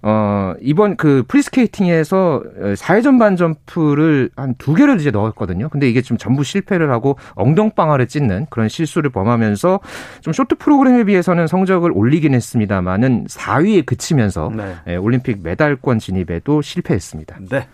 어, 0.03 0.55
이번 0.61 0.97
그 0.97 1.25
프리스케이팅에서 1.29 2.43
4회전 2.75 3.19
반 3.19 3.37
점프를 3.37 4.31
한 4.37 4.55
두 4.59 4.75
개를 4.75 4.99
이제 5.01 5.11
넣었거든요. 5.11 5.69
근데 5.69 5.89
이게 5.89 6.03
좀 6.03 6.17
전부 6.19 6.45
실패를 6.45 6.91
하고 6.91 7.17
엉덩방아를 7.35 8.09
찧는 8.09 8.47
그런 8.51 8.69
실수를 8.69 9.11
범하면서 9.11 9.81
좀 10.21 10.33
쇼트 10.33 10.57
프로그램에 10.57 11.05
비해서는 11.05 11.47
성적을 11.47 11.93
올리긴 11.95 12.35
했습니다만은 12.35 13.27
4위에 13.27 13.87
그치면서 13.87 14.51
네. 14.55 14.75
예, 14.89 14.97
올림픽 14.97 15.43
메달권 15.43 15.99
진입에도 15.99 16.63
실패했습니다. 16.63 17.39
네. 17.51 17.67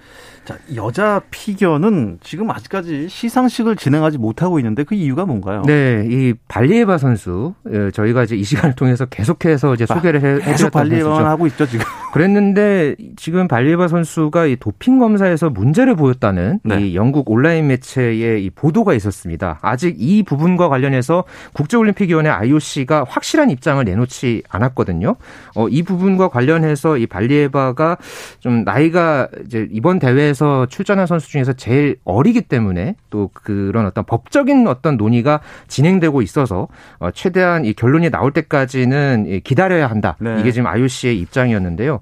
자, 0.46 0.56
여자 0.76 1.20
피겨는 1.32 2.20
지금 2.22 2.48
아직까지 2.52 3.08
시상식을 3.08 3.74
진행하지 3.74 4.16
못하고 4.16 4.60
있는데 4.60 4.84
그 4.84 4.94
이유가 4.94 5.26
뭔가요? 5.26 5.62
네, 5.66 6.06
이 6.08 6.34
발리에바 6.46 6.98
선수 6.98 7.54
예, 7.72 7.90
저희가 7.90 8.22
이제 8.22 8.36
이 8.36 8.44
시간을 8.44 8.76
통해서 8.76 9.06
계속해서 9.06 9.74
이제 9.74 9.86
소개를 9.86 10.22
해, 10.22 10.34
아, 10.34 10.46
계속 10.46 10.70
발리에만 10.70 11.04
선수죠. 11.04 11.26
하고 11.26 11.46
있죠, 11.48 11.66
지금. 11.66 11.84
그랬는데 12.14 12.94
지금 13.16 13.48
발리에바 13.48 13.88
선수가 13.88 14.46
이 14.46 14.56
도핑 14.56 15.00
검사에서 15.00 15.50
문제를 15.50 15.96
보였다는 15.96 16.60
네. 16.62 16.80
이 16.80 16.94
영국 16.94 17.28
온라인 17.28 17.66
매체의 17.66 18.44
이 18.44 18.50
보도가 18.50 18.94
있었습니다. 18.94 19.58
아직 19.62 19.96
이 19.98 20.22
부분과 20.22 20.68
관련해서 20.68 21.24
국제올림픽위원회 21.54 22.30
IOC가 22.30 23.04
확실한 23.08 23.50
입장을 23.50 23.84
내놓지 23.84 24.44
않았거든요. 24.48 25.16
어, 25.56 25.68
이 25.68 25.82
부분과 25.82 26.28
관련해서 26.28 26.98
이 26.98 27.06
발리에바가 27.08 27.98
좀 28.38 28.62
나이가 28.62 29.28
이제 29.44 29.66
이번 29.72 29.98
대회에서 29.98 30.35
출전한 30.68 31.06
선수 31.06 31.28
중에서 31.28 31.52
제일 31.54 31.96
어리기 32.04 32.42
때문에 32.42 32.96
또 33.10 33.30
그런 33.32 33.86
어떤 33.86 34.04
법적인 34.04 34.66
어떤 34.66 34.96
논의가 34.96 35.40
진행되고 35.68 36.22
있어서 36.22 36.68
어, 36.98 37.10
최대한 37.10 37.64
이 37.64 37.72
결론이 37.72 38.10
나올 38.10 38.32
때까지는 38.32 39.26
이 39.26 39.40
기다려야 39.40 39.86
한다. 39.86 40.16
네. 40.20 40.40
이게 40.40 40.52
지금 40.52 40.66
IOC의 40.66 41.18
입장이었는데요. 41.20 42.00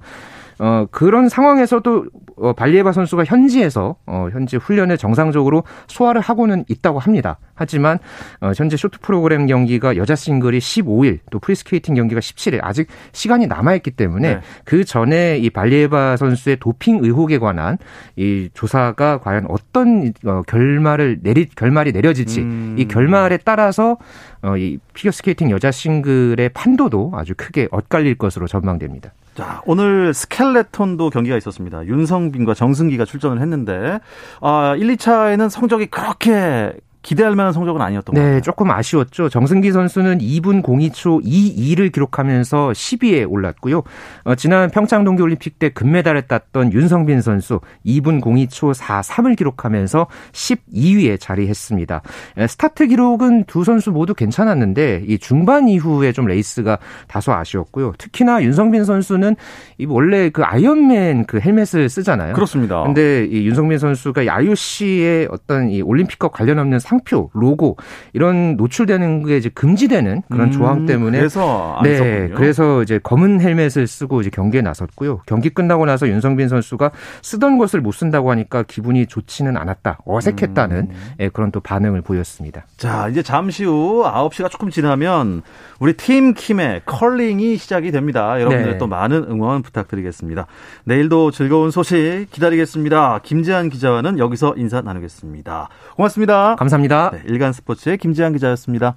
어, 0.59 0.87
그런 0.91 1.29
상황에서도 1.29 2.05
어, 2.37 2.53
발리에바 2.53 2.93
선수가 2.93 3.25
현지에서 3.25 3.97
어, 4.07 4.29
현지 4.33 4.57
훈련을 4.57 4.99
정상적으로 4.99 5.65
소화를 5.87 6.21
하고는 6.21 6.65
있다고 6.69 6.99
합니다. 6.99 7.39
하지만 7.55 7.99
어, 8.41 8.53
현재 8.57 8.77
쇼트 8.77 8.99
프로그램 9.01 9.47
경기가 9.47 9.97
여자 9.97 10.15
싱글이 10.15 10.59
15일, 10.59 11.21
또 11.31 11.39
프리스케이팅 11.39 11.95
경기가 11.95 12.21
17일 12.21 12.61
아직 12.63 12.89
시간이 13.13 13.47
남아 13.47 13.75
있기 13.77 13.93
때문에 13.93 14.35
네. 14.35 14.41
그 14.65 14.85
전에 14.85 15.39
이 15.39 15.51
발리에바 15.51 16.17
선수의 16.17 16.59
도핑 16.59 16.99
의혹에 17.03 17.39
관한 17.39 17.79
이 18.17 18.49
조사가 18.55 19.19
과연 19.19 19.47
어떤 19.49 20.13
어, 20.25 20.43
결말을 20.47 21.19
내리 21.23 21.49
결말이 21.49 21.93
내려질지 21.93 22.41
음. 22.41 22.77
이 22.79 22.87
결말에 22.87 23.39
따라서 23.45 23.97
어, 24.43 24.57
이 24.57 24.79
피겨스케이팅 24.93 25.51
여자 25.51 25.71
싱글의 25.71 26.51
판도도 26.51 27.13
아주 27.15 27.35
크게 27.37 27.69
엇갈릴 27.71 28.17
것으로 28.17 28.47
전망됩니다. 28.47 29.13
자, 29.35 29.63
오늘 29.67 30.15
스켈레톤도 30.15 31.11
경기가 31.11 31.37
있었습니다. 31.37 31.85
윤성빈과 31.87 32.55
정승기가 32.55 33.05
출전을 33.05 33.41
했는데, 33.43 33.99
아, 34.41 34.77
1, 34.79 34.97
2차에는 34.97 35.51
성적이 35.51 35.87
그렇게 35.87 36.73
기대할 37.05 37.37
만한 37.37 37.53
성적은 37.53 37.81
아니었던 37.81 38.15
것 38.15 38.21
네, 38.21 38.27
같아요. 38.27 38.41
조금 38.41 38.71
아쉬웠죠. 38.71 39.29
정승기 39.29 39.71
선수는 39.71 40.19
2분 40.19 40.63
02초 40.63 41.23
22를 41.23 41.93
기록하면서 41.93 42.71
10위에 42.71 43.31
올랐고요. 43.31 43.83
어, 44.25 44.35
지난 44.35 44.71
평창 44.71 45.05
동계올림픽 45.05 45.59
때 45.59 45.69
금메달을 45.69 46.23
땄던 46.23 46.73
윤성빈 46.73 47.21
선수 47.21 47.61
2분 47.87 48.23
02초 48.23 48.75
43을 48.75 49.37
기록하면서 49.37 50.07
12위에 50.33 51.21
자리했습니다. 51.21 52.01
에, 52.39 52.47
스타트 52.47 52.87
기록은 52.87 53.45
두 53.45 53.65
선수 53.65 53.93
모두 53.93 54.15
괜찮았는데 54.15 55.05
이 55.07 55.19
중반 55.19 55.69
이후에 55.69 56.13
좀 56.13 56.25
레이스가 56.25 56.79
다소 57.07 57.35
아쉬웠고요. 57.35 57.93
특히나 57.99 58.43
윤성빈 58.43 58.85
선수는 58.85 59.37
이 59.77 59.85
원래 59.87 60.31
그 60.31 60.43
아이언맨 60.43 61.27
그 61.27 61.39
헬멧을 61.39 61.91
쓰잖아요. 61.91 62.33
그렇습니다. 62.33 62.83
근데 62.83 63.27
이 63.27 63.47
윤성빈 63.47 63.77
선수가 63.77 64.23
이 64.23 64.29
IOC의 64.31 65.29
어떤 65.31 65.69
이 65.69 65.83
올림픽과 65.83 66.29
관련 66.29 66.59
없는 66.59 66.79
상 66.79 66.94
표, 67.05 67.31
로고 67.33 67.77
이런 68.13 68.57
노출되는 68.57 69.27
게 69.27 69.37
이제 69.37 69.49
금지되는 69.49 70.23
그런 70.31 70.49
음, 70.49 70.53
조항 70.53 70.87
때문에 70.87 71.19
그래서 71.19 71.77
안 71.77 71.85
네, 71.85 71.97
썼군요. 71.97 72.35
그래서 72.37 72.83
이제 72.83 73.01
검은 73.03 73.41
헬멧을 73.41 73.87
쓰고 73.87 74.21
이제 74.21 74.31
경기에 74.31 74.63
나섰고요. 74.63 75.23
경기 75.27 75.51
끝나고 75.51 75.87
나서 75.87 76.09
윤성빈 76.09 76.49
선수가 76.49 76.91
쓰던 77.23 77.59
것을 77.59 77.81
못 77.81 77.93
쓴다고 77.93 78.31
하니까 78.31 78.63
기분이 78.63 79.07
좋지는 79.07 79.57
않았다, 79.57 79.99
어색했다는 80.05 80.77
음. 80.77 81.15
예, 81.21 81.29
그런 81.29 81.51
또 81.51 81.61
반응을 81.61 82.03
보였습니다. 82.03 82.67
자, 82.77 83.09
이제 83.09 83.23
잠시 83.23 83.65
후 83.65 84.03
9시가 84.05 84.51
조금 84.51 84.71
지나면 84.71 85.43
우리 85.81 85.95
팀 85.95 86.35
킴의 86.35 86.83
컬링이 86.87 87.57
시작이 87.57 87.91
됩니다. 87.91 88.41
여러분들 88.41 88.73
네. 88.73 88.79
또 88.79 88.87
많은 88.87 89.27
응원 89.29 89.63
부탁드리겠습니다. 89.63 90.47
내일도 90.85 91.31
즐거운 91.31 91.71
소식 91.71 92.27
기다리겠습니다. 92.31 93.21
김재한 93.23 93.69
기자와는 93.71 94.19
여기서 94.19 94.55
인사 94.57 94.81
나누겠습니다. 94.81 95.69
고맙습니다. 95.97 96.57
감사합니다. 96.57 96.84
감사합니다. 96.85 97.11
네, 97.13 97.23
일간 97.27 97.53
스포츠의 97.53 97.99
김지한 97.99 98.33
기자였습니다. 98.33 98.97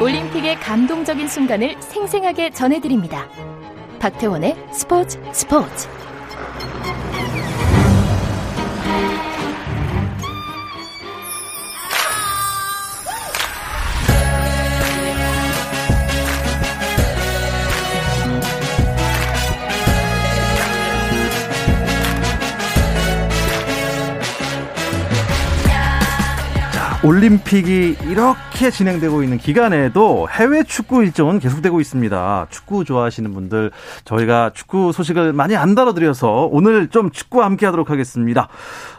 올림픽의 0.00 0.56
감동적인 0.56 1.28
순간을 1.28 1.76
생생하게 1.80 2.50
전해드립니다. 2.50 3.28
박태원의 4.00 4.56
스포츠 4.72 5.18
스포츠. 5.32 6.01
올림픽이 27.04 27.96
이렇게 28.04 28.70
진행되고 28.70 29.24
있는 29.24 29.36
기간에도 29.36 30.28
해외 30.30 30.62
축구 30.62 31.02
일정은 31.02 31.40
계속되고 31.40 31.80
있습니다. 31.80 32.46
축구 32.48 32.84
좋아하시는 32.84 33.34
분들 33.34 33.72
저희가 34.04 34.52
축구 34.54 34.92
소식을 34.92 35.32
많이 35.32 35.56
안 35.56 35.74
다뤄드려서 35.74 36.48
오늘 36.52 36.86
좀 36.88 37.10
축구와 37.10 37.46
함께 37.46 37.66
하도록 37.66 37.90
하겠습니다. 37.90 38.46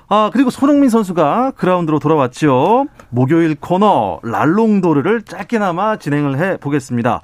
아, 0.10 0.30
그리고 0.34 0.50
손흥민 0.50 0.90
선수가 0.90 1.54
그라운드로 1.56 2.00
돌아왔죠. 2.00 2.88
목요일 3.10 3.56
코너 3.56 4.20
랄롱도르를 4.24 5.22
짧게나마 5.22 5.96
진행을 5.96 6.40
해 6.40 6.58
보겠습니다. 6.58 7.22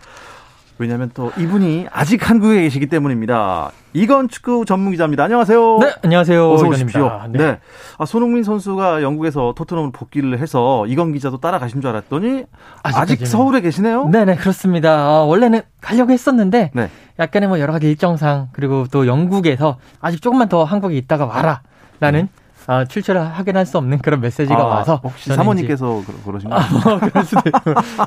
왜냐하면 0.80 1.12
또 1.14 1.32
이분이 1.38 1.88
아직 1.92 2.30
한국에 2.30 2.62
계시기 2.62 2.88
때문입니다. 2.88 3.72
이건 3.92 4.30
축구 4.30 4.64
전문 4.66 4.92
기자입니다. 4.92 5.26
안녕하세요. 5.26 5.78
네, 5.80 5.94
안녕하세요. 6.04 6.52
어서 6.54 6.68
오십시오. 6.68 7.06
이건입니다. 7.06 7.28
네. 7.32 7.38
네. 7.38 7.60
아, 7.98 8.06
손흥민 8.06 8.44
선수가 8.44 9.04
영국에서 9.04 9.54
토트넘을 9.58 9.92
복귀를 9.92 10.40
해서 10.40 10.86
이건 10.88 11.12
기자도 11.12 11.42
따라가신 11.42 11.82
줄 11.82 11.90
알았더니 11.90 12.46
아직까지는. 12.84 13.02
아직 13.02 13.28
서울에 13.28 13.60
계시네요? 13.60 14.08
네 14.08 14.24
네, 14.24 14.36
그렇습니다. 14.38 15.10
어, 15.10 15.26
원래는 15.26 15.62
가려고 15.82 16.14
했었는데 16.14 16.72
네. 16.74 16.90
약간의 17.20 17.50
뭐 17.50 17.60
여러 17.60 17.74
가지 17.74 17.88
일정상 17.90 18.48
그리고 18.54 18.86
또 18.90 19.06
영국에서 19.06 19.78
아직 20.00 20.22
조금만 20.22 20.48
더 20.48 20.64
한국에 20.64 20.96
있다가 20.96 21.26
와라. 21.26 21.62
라는 22.02 22.22
음. 22.22 22.39
아, 22.68 22.86
출처를 22.86 23.22
확인할 23.22 23.66
수 23.66 23.78
없는 23.78 24.00
그런 24.00 24.22
메시지가 24.22 24.60
아, 24.60 24.66
와서 24.66 25.00
혹시 25.04 25.34
사모님께서 25.34 26.02
이제, 26.02 26.14
그러신 26.26 26.50
거예요? 26.50 26.64
아, 26.64 27.00
그럴 27.00 27.24
수도 27.26 27.42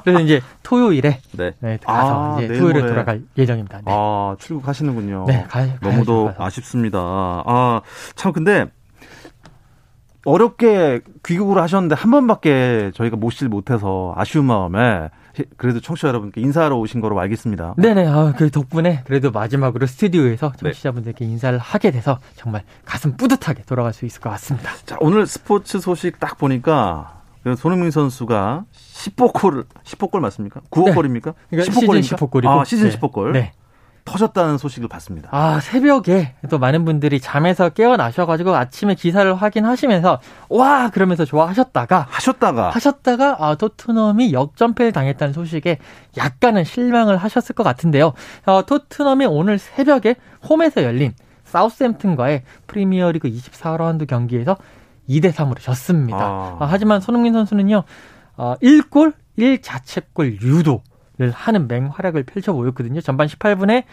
그래서 0.04 0.20
이제 0.20 0.40
토요일에 0.62 1.20
네, 1.32 1.52
네 1.60 1.78
가서 1.84 2.36
아, 2.36 2.40
이제 2.40 2.48
토요일에 2.54 2.80
모레. 2.80 2.92
돌아갈 2.92 3.22
예정입니다. 3.36 3.78
네. 3.78 3.84
아 3.86 4.36
출국하시는군요. 4.38 5.24
네, 5.26 5.44
가, 5.48 5.66
너무도 5.80 6.32
아쉽습니다. 6.38 6.98
아 7.00 7.80
참 8.14 8.32
근데 8.32 8.66
어렵게 10.24 11.00
귀국을 11.24 11.60
하셨는데 11.62 11.94
한 11.94 12.10
번밖에 12.10 12.92
저희가 12.94 13.16
모시질 13.16 13.48
못해서 13.48 14.14
아쉬운 14.16 14.44
마음에 14.46 15.08
그래도 15.56 15.80
청취자 15.80 16.08
여러분께 16.08 16.40
인사하러 16.40 16.76
오신 16.76 17.00
거로 17.00 17.18
알겠습니다. 17.20 17.74
네네. 17.78 18.06
아, 18.06 18.32
그 18.36 18.50
덕분에 18.50 19.02
그래도 19.04 19.30
마지막으로 19.30 19.86
스튜디오에서 19.86 20.52
네. 20.52 20.70
청취자분들께 20.70 21.24
네. 21.24 21.30
인사를 21.32 21.58
하게 21.58 21.90
돼서 21.90 22.18
정말 22.36 22.62
가슴 22.84 23.16
뿌듯하게 23.16 23.62
돌아갈 23.62 23.92
수 23.92 24.04
있을 24.04 24.20
것 24.20 24.30
같습니다. 24.30 24.70
자, 24.84 24.96
오늘 25.00 25.26
스포츠 25.26 25.80
소식 25.80 26.20
딱 26.20 26.38
보니까 26.38 27.22
손흥민 27.56 27.90
선수가 27.90 28.64
10호 28.72 29.32
골, 29.32 29.64
10호 29.84 30.10
골 30.10 30.20
맞습니까? 30.20 30.60
9호골입니까? 30.70 31.34
네. 31.50 31.56
그러니까 31.56 31.72
10호 31.72 31.86
골입니까? 31.86 32.02
시즌 32.02 32.16
10호 32.16 32.30
골이고. 32.30 32.52
아, 32.52 32.64
시즌 32.64 32.88
네. 32.88 32.96
10호 32.96 33.12
골. 33.12 33.32
네. 33.32 33.52
터졌다는 34.04 34.58
소식을 34.58 34.88
봤습니다. 34.88 35.28
아, 35.32 35.60
새벽에 35.60 36.34
또 36.50 36.58
많은 36.58 36.84
분들이 36.84 37.20
잠에서 37.20 37.68
깨어나셔가지고 37.68 38.54
아침에 38.54 38.94
기사를 38.94 39.32
확인하시면서 39.34 40.20
와! 40.48 40.90
그러면서 40.90 41.24
좋아하셨다가 41.24 42.06
하셨다가 42.10 42.70
하셨다가 42.70 43.36
아, 43.38 43.54
토트넘이 43.54 44.32
역전패를 44.32 44.92
당했다는 44.92 45.32
소식에 45.32 45.78
약간은 46.16 46.64
실망을 46.64 47.16
하셨을 47.16 47.54
것 47.54 47.62
같은데요. 47.62 48.12
어, 48.46 48.66
토트넘이 48.66 49.26
오늘 49.26 49.58
새벽에 49.58 50.16
홈에서 50.48 50.82
열린 50.82 51.12
사우스햄튼과의 51.44 52.42
프리미어리그 52.66 53.28
24라운드 53.28 54.06
경기에서 54.06 54.56
2대 55.08 55.32
3으로 55.32 55.60
졌습니다. 55.60 56.18
아. 56.18 56.56
아, 56.60 56.66
하지만 56.70 57.00
손흥민 57.00 57.32
선수는요. 57.34 57.84
어, 58.36 58.54
1골 58.62 59.14
1자책골 59.38 60.42
유도 60.42 60.72
를 60.72 60.91
하는 61.32 61.68
맹활약을 61.68 62.24
펼쳐 62.24 62.52
보였거든요. 62.52 63.00
전반 63.00 63.26
18분에 63.26 63.84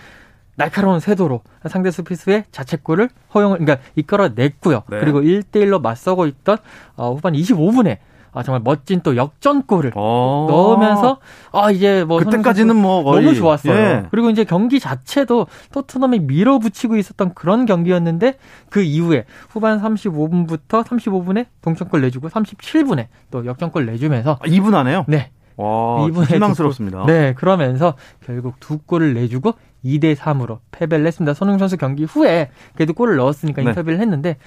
날카로운 0.56 1.00
세도로 1.00 1.42
상대 1.68 1.90
수비수의 1.90 2.44
자책골을 2.52 3.10
허용을 3.34 3.60
그러니까 3.60 3.86
이끌어냈고요. 3.96 4.84
네. 4.90 5.00
그리고 5.00 5.22
1대1로 5.22 5.82
맞서고 5.82 6.28
있던 6.28 6.58
어, 6.98 7.14
후반 7.14 7.34
25분에 7.34 7.98
아, 8.32 8.44
정말 8.44 8.62
멋진 8.64 9.02
또 9.02 9.16
역전골을 9.16 9.94
오. 9.96 10.00
어. 10.00 10.48
넣으면서 10.50 11.18
아 11.52 11.72
이제 11.72 12.04
뭐 12.04 12.20
그때까지는 12.20 12.76
뭐 12.76 13.04
거의 13.04 13.24
너무 13.24 13.36
좋았어요. 13.36 13.74
예. 13.74 14.06
그리고 14.12 14.30
이제 14.30 14.44
경기 14.44 14.80
자체도 14.80 15.48
토트넘이 15.72 16.20
밀어붙이고 16.20 16.98
있었던 16.98 17.34
그런 17.34 17.66
경기였는데 17.66 18.38
그 18.70 18.82
이후에 18.82 19.26
후반 19.50 19.82
35분부터 19.82 20.84
35분에 20.84 21.48
동점골 21.62 22.02
내주고 22.02 22.30
37분에 22.30 23.08
또 23.32 23.46
역전골 23.46 23.86
내주면서 23.88 24.40
아, 24.42 24.46
2분 24.46 24.76
안에요? 24.76 25.06
네. 25.08 25.32
와, 25.60 26.08
이분의 26.08 26.28
실망스럽습니다. 26.28 27.06
네, 27.06 27.34
그러면서 27.34 27.96
결국 28.26 28.60
두 28.62 28.78
골을 28.78 29.14
내주고 29.14 29.56
2대 29.84 30.16
3으로 30.16 30.60
패배를 30.72 31.06
했습니다. 31.06 31.34
손흥민 31.34 31.60
선수 31.60 31.76
경기 31.76 32.06
후에 32.06 32.50
그래도 32.76 32.94
골을 32.94 33.18
넣었으니까 33.18 33.62
네. 33.62 33.70
인터뷰를 33.70 34.00
했는데 34.00 34.38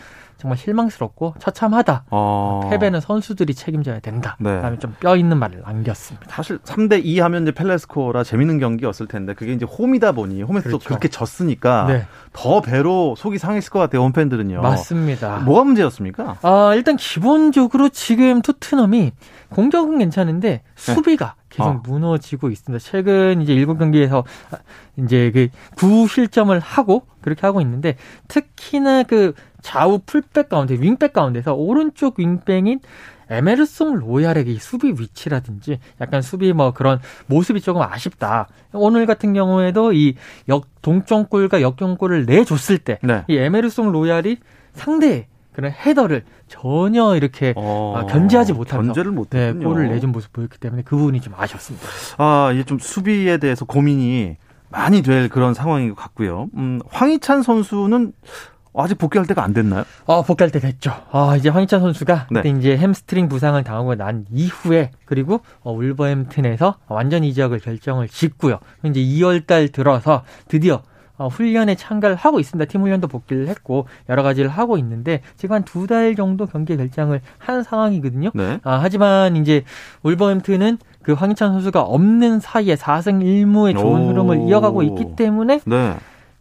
정말 0.43 0.59
실망스럽고 0.59 1.35
처참하다. 1.39 2.05
어... 2.11 2.69
패배는 2.71 3.01
선수들이 3.01 3.55
책임져야 3.55 4.01
된다. 4.01 4.37
네. 4.41 4.57
그다음에 4.57 4.79
좀 4.79 4.93
뼈 5.01 5.17
있는 5.17 5.39
말을 5.39 5.63
남겼습니다. 5.65 6.27
사실 6.29 6.59
3대 6.59 7.01
2 7.05 7.19
하면 7.21 7.43
이제 7.43 7.53
펠레스코라 7.53 8.25
재밌는 8.25 8.59
경기였을 8.59 9.07
텐데 9.07 9.35
그게 9.35 9.53
이제 9.53 9.65
홈이다 9.65 10.13
보니 10.13 10.43
홈에서 10.43 10.69
그렇죠. 10.69 10.87
그렇게 10.87 11.09
졌으니까 11.09 11.87
네. 11.87 12.07
더 12.33 12.61
배로 12.61 13.15
속이 13.17 13.39
상했을 13.39 13.71
것 13.71 13.79
같아요. 13.79 14.03
홈팬들은요. 14.03 14.61
맞습니다. 14.61 15.39
뭐가 15.39 15.65
문제였습니까? 15.65 16.39
아, 16.43 16.73
일단 16.75 16.97
기본적으로 16.97 17.89
지금 17.89 18.43
토트넘이 18.43 19.13
공격은 19.51 19.99
괜찮은데 19.99 20.63
수비가 20.77 21.35
네. 21.37 21.43
계속 21.57 21.69
어. 21.69 21.81
무너지고 21.85 22.51
있습니다. 22.51 22.83
최근 22.83 23.43
이제 23.43 23.53
일곱 23.55 23.79
경기에서 23.79 24.25
이제 24.99 25.31
그 25.33 25.49
구실점을 25.77 26.59
하고 26.59 27.07
그렇게 27.23 27.47
하고 27.47 27.61
있는데 27.61 27.97
특히나 28.29 29.05
그 29.05 29.33
좌우 29.63 30.01
풀백 30.05 30.49
가운데 30.49 30.75
윙백 30.79 31.13
가운데서 31.13 31.55
오른쪽 31.55 32.19
윙백인 32.21 32.81
에메르송 33.31 33.95
로얄의 33.95 34.59
수비 34.61 34.89
위치라든지 34.99 35.79
약간 36.03 36.21
수비 36.21 36.53
뭐 36.53 36.73
그런 36.73 37.01
모습이 37.27 37.63
조금 37.63 37.81
아쉽다. 37.81 38.49
오늘 38.75 39.07
같은 39.07 39.33
경우에도 39.33 39.93
이 39.95 40.17
역 40.49 40.67
동점골과 40.83 41.63
역전골을 41.63 42.27
내줬을 42.27 42.79
때이 42.79 42.99
네. 43.03 43.25
에메르송 43.29 43.93
로얄이 43.93 44.37
상대 44.75 45.29
그런 45.53 45.71
헤더를 45.71 46.25
전혀 46.49 47.15
이렇게 47.15 47.53
어, 47.57 47.95
아, 47.97 48.07
견제하지 48.07 48.53
못하면서 48.55 48.89
견제를 48.93 49.13
못했군요. 49.13 49.59
네, 49.59 49.65
골을 49.65 49.89
내준 49.89 50.11
모습 50.11 50.33
보였기 50.33 50.59
때문에 50.59 50.83
그 50.83 50.97
부분이 50.97 51.21
좀 51.21 51.35
아쉬웠습니다. 51.37 51.87
아, 52.19 52.51
이게 52.53 52.65
좀 52.65 52.79
수비에 52.79 53.37
대해서 53.39 53.65
고민이 53.65 54.37
많이 54.73 55.03
될 55.03 55.29
그런 55.29 55.55
상황인 55.55 55.91
것 55.91 55.97
같고요. 55.97 56.49
음, 56.57 56.81
황희찬 56.91 57.43
선수는 57.43 58.13
아직 58.75 58.97
복귀할 58.97 59.27
때가 59.27 59.45
안 59.45 59.53
됐나요? 59.53 59.85
어, 60.07 60.23
복귀할 60.23 60.51
때 60.51 60.59
됐죠. 60.59 60.93
아, 61.13 61.37
이제 61.37 61.51
황희찬 61.51 61.81
선수가 61.81 62.29
네. 62.31 62.43
그때 62.43 62.59
이제 62.59 62.77
햄스트링 62.77 63.29
부상을 63.29 63.63
당하고 63.63 63.95
난 63.95 64.25
이후에 64.31 64.91
그리고 65.05 65.43
어, 65.61 65.73
울버햄튼에서 65.73 66.77
완전 66.89 67.23
이적을 67.23 67.59
결정을 67.61 68.09
짓고요. 68.09 68.61
이제 68.85 69.01
2월 69.01 69.47
달 69.47 69.69
들어서 69.69 70.25
드디어 70.49 70.83
어, 71.23 71.29
훈련에 71.29 71.75
참가를 71.77 72.17
하고 72.17 72.41
있습니다. 72.41 72.69
팀 72.71 72.81
훈련도 72.83 73.07
복귀를 73.09 73.47
했고 73.49 73.87
여러 74.09 74.23
가지를 74.23 74.51
하고 74.51 74.77
있는데 74.79 75.21
지금 75.37 75.55
한 75.55 75.63
두 75.65 75.87
달 75.87 76.15
정도 76.17 76.47
경기 76.47 76.77
결장을 76.77 77.21
한 77.39 77.63
상황이거든요. 77.63 78.31
네. 78.35 78.59
아, 78.65 78.79
하지만 78.83 79.37
이제 79.37 79.63
울버햄튼은 80.03 80.79
그 81.03 81.13
황희찬 81.13 81.53
선수가 81.53 81.81
없는 81.83 82.41
사이에 82.41 82.75
4승 82.75 83.23
1무의 83.23 83.79
좋은 83.79 84.03
오. 84.03 84.09
흐름을 84.09 84.49
이어가고 84.49 84.83
있기 84.83 85.17
때문에 85.17 85.61
네. 85.65 85.97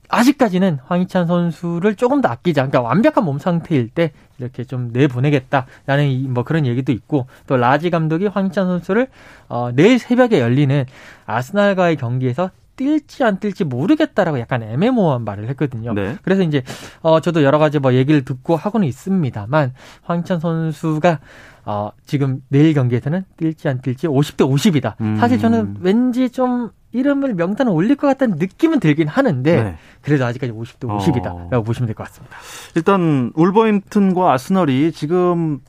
아직까지는 0.10 0.80
황희찬 0.86 1.26
선수를 1.26 1.96
조금 1.96 2.20
더 2.22 2.28
아끼자. 2.30 2.63
그러니까 2.67 2.82
완벽한 2.82 3.24
몸 3.24 3.39
상태일 3.39 3.88
때 3.89 4.12
이렇게 4.39 4.63
좀 4.65 4.89
내보내겠다라는 4.91 6.34
뭐 6.34 6.44
그런 6.44 6.65
얘기도 6.65 6.91
있고 6.91 7.28
또 7.48 7.56
라지 7.58 7.89
감독이 7.89 8.28
황희찬 8.28 8.67
선수를 8.67 9.08
어, 9.48 9.72
내일 9.74 10.00
새벽에 10.00 10.39
열리는 10.41 10.86
아스날과의 11.26 11.96
경기에서 11.96 12.50
뛸지 12.82 13.24
안 13.24 13.39
뛸지 13.39 13.63
모르겠다라고 13.65 14.39
약간 14.39 14.63
애매모호한 14.63 15.24
말을 15.24 15.48
했거든요. 15.50 15.94
네. 15.94 16.17
그래서 16.24 16.41
이제 16.44 16.63
어 17.02 17.20
저도 17.20 17.44
여러 17.44 17.60
가지 17.60 17.80
뭐 17.80 17.94
얘기를 17.94 18.24
듣고 18.26 18.56
하고는 18.56 18.88
있습니다만 18.88 19.74
황희찬 20.04 20.39
선수가 20.39 21.20
어 21.65 21.91
지금 22.06 22.41
내일 22.50 22.74
경기에서는 22.74 23.24
뛸지 23.38 23.67
안 23.67 23.82
뛸지 23.82 24.06
50대 24.10 24.38
50이다. 24.50 24.96
음. 25.02 25.15
사실 25.17 25.38
저는 25.39 25.78
왠지 25.82 26.30
좀 26.30 26.72
이름을 26.94 27.36
명단에 27.36 27.70
올릴 27.72 27.96
것 27.96 28.08
같다는 28.08 28.38
느낌은 28.38 28.80
들긴 28.82 29.08
하는데 29.08 29.63
네. 29.63 29.76
그래도 30.02 30.26
아직까지 30.26 30.52
50대 30.52 30.80
50이다라고 30.89 31.54
어. 31.54 31.62
보시면 31.62 31.88
될 31.88 31.96
것 31.96 32.04
같습니다. 32.06 32.36
일단 32.76 33.32
울버햄튼과 33.36 34.34
아스널이 34.34 34.91
지금 34.91 35.60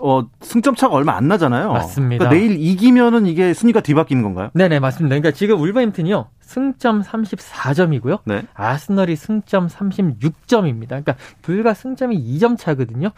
어, 0.00 0.22
승점 0.40 0.74
차가 0.76 0.94
얼마 0.94 1.16
안 1.16 1.26
나잖아요. 1.28 1.72
맞습니다. 1.72 2.28
그러니까 2.28 2.30
내일 2.48 2.60
이기면은 2.60 3.26
이게 3.26 3.52
순위가 3.54 3.80
뒤바뀌는 3.80 4.22
건가요? 4.22 4.50
네네, 4.54 4.78
맞습니다. 4.80 5.14
그러니까 5.14 5.32
지금 5.36 5.60
울버햄튼이요. 5.60 6.28
승점 6.50 7.02
34점이고요. 7.02 8.22
네. 8.24 8.42
아스널이 8.54 9.14
승점 9.14 9.68
36점입니다. 9.68 10.88
그러니까 10.88 11.14
불과 11.42 11.74
승점이 11.74 12.20
2점 12.20 12.58
차거든요. 12.58 13.10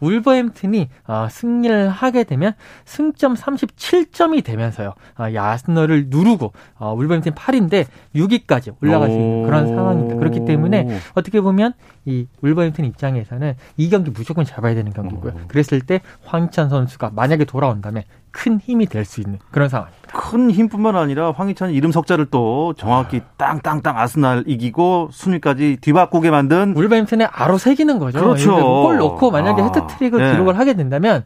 울버햄튼이 0.00 0.88
어, 1.06 1.26
승리를 1.30 1.90
하게 1.90 2.24
되면 2.24 2.54
승점 2.86 3.34
37점이 3.34 4.42
되면서요. 4.42 4.94
어, 5.18 5.28
이 5.28 5.36
아스널을 5.36 6.06
누르고 6.08 6.52
어, 6.78 6.94
울버햄튼 6.94 7.32
8인데 7.32 7.84
6위까지 8.14 8.74
올라갈 8.80 9.10
수 9.10 9.16
있는 9.16 9.42
그런 9.44 9.66
상황입니다. 9.66 10.16
그렇기 10.16 10.46
때문에 10.46 11.00
어떻게 11.14 11.42
보면 11.42 11.74
이 12.06 12.26
울버햄튼 12.40 12.86
입장에서는 12.86 13.54
이 13.76 13.90
경기 13.90 14.10
무조건 14.10 14.46
잡아야 14.46 14.74
되는 14.74 14.94
경기고요. 14.94 15.34
그랬을 15.48 15.82
때 15.82 16.00
황희찬 16.24 16.70
선수가 16.70 17.10
만약에 17.14 17.44
돌아온다면 17.44 18.04
큰 18.30 18.58
힘이 18.60 18.86
될 18.86 19.04
수 19.04 19.20
있는 19.20 19.38
그런 19.50 19.68
상황입니다. 19.68 19.98
큰 20.12 20.50
힘뿐만 20.50 20.96
아니라 20.96 21.32
황희찬 21.32 21.70
이름 21.72 21.92
석자를 21.92 22.26
또 22.30 22.74
정확히 22.76 23.20
땅땅땅 23.36 23.96
아스날 23.96 24.44
이기고 24.46 25.08
순위까지 25.12 25.78
뒤바꾸게 25.80 26.30
만든 26.30 26.74
울버햄튼에 26.76 27.26
아로 27.32 27.58
새기는 27.58 27.98
거죠. 27.98 28.18
그렇죠. 28.20 28.54
골 28.56 28.96
넣고 28.98 29.30
만약에 29.30 29.62
아, 29.62 29.64
헤트트릭을 29.66 30.20
네. 30.22 30.32
기록을 30.32 30.58
하게 30.58 30.74
된다면 30.74 31.24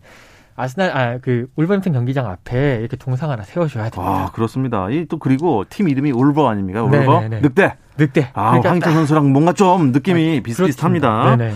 아스날 0.55 0.97
아 0.97 1.19
그 1.23 1.47
울버햄튼 1.57 1.93
경기장 1.93 2.27
앞에 2.27 2.77
이렇게 2.81 2.97
동상 2.97 3.31
하나 3.31 3.43
세워줘야 3.43 3.88
됩니다. 3.91 4.25
아 4.27 4.31
그렇습니다. 4.33 4.88
이 4.91 5.07
또 5.09 5.19
그리고 5.19 5.65
팀 5.69 5.88
이름이 5.88 6.11
울버 6.12 6.49
아닙니까? 6.49 6.83
울버 6.83 6.97
네네네. 7.21 7.41
늑대. 7.41 7.75
늑대. 7.99 8.31
아 8.35 8.51
그러니까 8.51 8.71
황희찬 8.71 8.93
선수랑 8.95 9.33
뭔가 9.33 9.53
좀 9.53 9.93
느낌이 9.93 10.38
아, 10.38 10.43
비슷비슷합니다. 10.43 11.37
네네. 11.37 11.55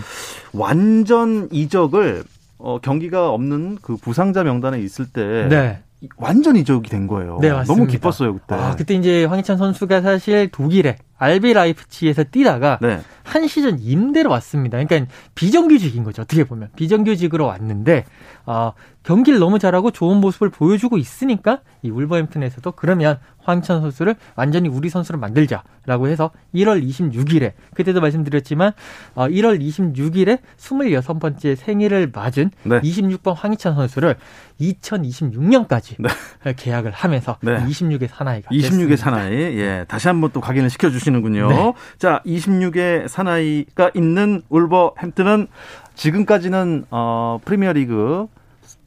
완전 0.53 1.47
이적을 1.51 2.23
어, 2.59 2.79
경기가 2.79 3.31
없는 3.31 3.77
그 3.81 3.97
부상자 3.97 4.43
명단에 4.43 4.79
있을 4.79 5.05
때 5.07 5.47
네. 5.49 5.79
완전 6.17 6.55
이적이 6.55 6.89
된 6.89 7.07
거예요. 7.07 7.39
네, 7.41 7.51
맞습니다. 7.51 7.73
너무 7.73 7.87
기뻤어요 7.87 8.33
그때. 8.33 8.55
아, 8.55 8.75
그때 8.75 8.93
이제 8.93 9.25
황희찬 9.25 9.57
선수가 9.57 10.01
사실 10.01 10.49
독일에 10.51 10.97
알비 11.17 11.53
라이프치에서 11.53 12.25
뛰다가 12.25 12.79
네. 12.81 13.01
한 13.23 13.47
시즌 13.47 13.79
임대로 13.79 14.29
왔습니다. 14.31 14.81
그러니까 14.83 15.11
비정규직인 15.35 16.03
거죠. 16.03 16.21
어떻게 16.21 16.43
보면 16.43 16.69
비정규직으로 16.75 17.45
왔는데 17.45 18.05
어, 18.45 18.73
경기를 19.03 19.39
너무 19.39 19.59
잘하고 19.59 19.91
좋은 19.91 20.17
모습을 20.17 20.49
보여주고 20.49 20.97
있으니까 20.97 21.59
이 21.81 21.89
울버햄튼에서도 21.89 22.71
그러면 22.73 23.19
황천 23.39 23.81
선수를 23.81 24.15
완전히 24.35 24.67
우리 24.67 24.89
선수로 24.89 25.17
만들자라고 25.19 26.07
해서 26.09 26.31
1월 26.53 26.85
26일에 26.85 27.53
그때도 27.73 28.01
말씀드렸지만 28.01 28.73
어, 29.15 29.27
1월 29.27 29.61
26일에 29.61 30.39
26번째 30.59 31.55
생일을 31.55 32.11
맞은 32.13 32.51
네. 32.63 32.81
26번 32.81 33.33
황희찬 33.35 33.75
선수를 33.75 34.15
2026년까지 34.59 35.95
네. 35.99 36.53
계약을 36.55 36.91
하면서 36.91 37.37
네. 37.41 37.57
26의 37.65 38.09
사나이가 38.09 38.49
26의 38.49 38.97
사나이 38.97 39.33
예 39.33 39.85
다시 39.87 40.09
한번 40.09 40.31
또 40.33 40.41
각인을 40.41 40.69
시켜 40.69 40.89
주 40.89 40.99
시는군요. 41.07 41.47
네. 41.49 41.73
자 41.97 42.21
26의 42.25 43.07
사나이가 43.07 43.91
있는 43.95 44.41
울버햄튼은 44.49 45.47
지금까지는 45.95 46.85
어 46.91 47.39
프리미어리그 47.43 48.27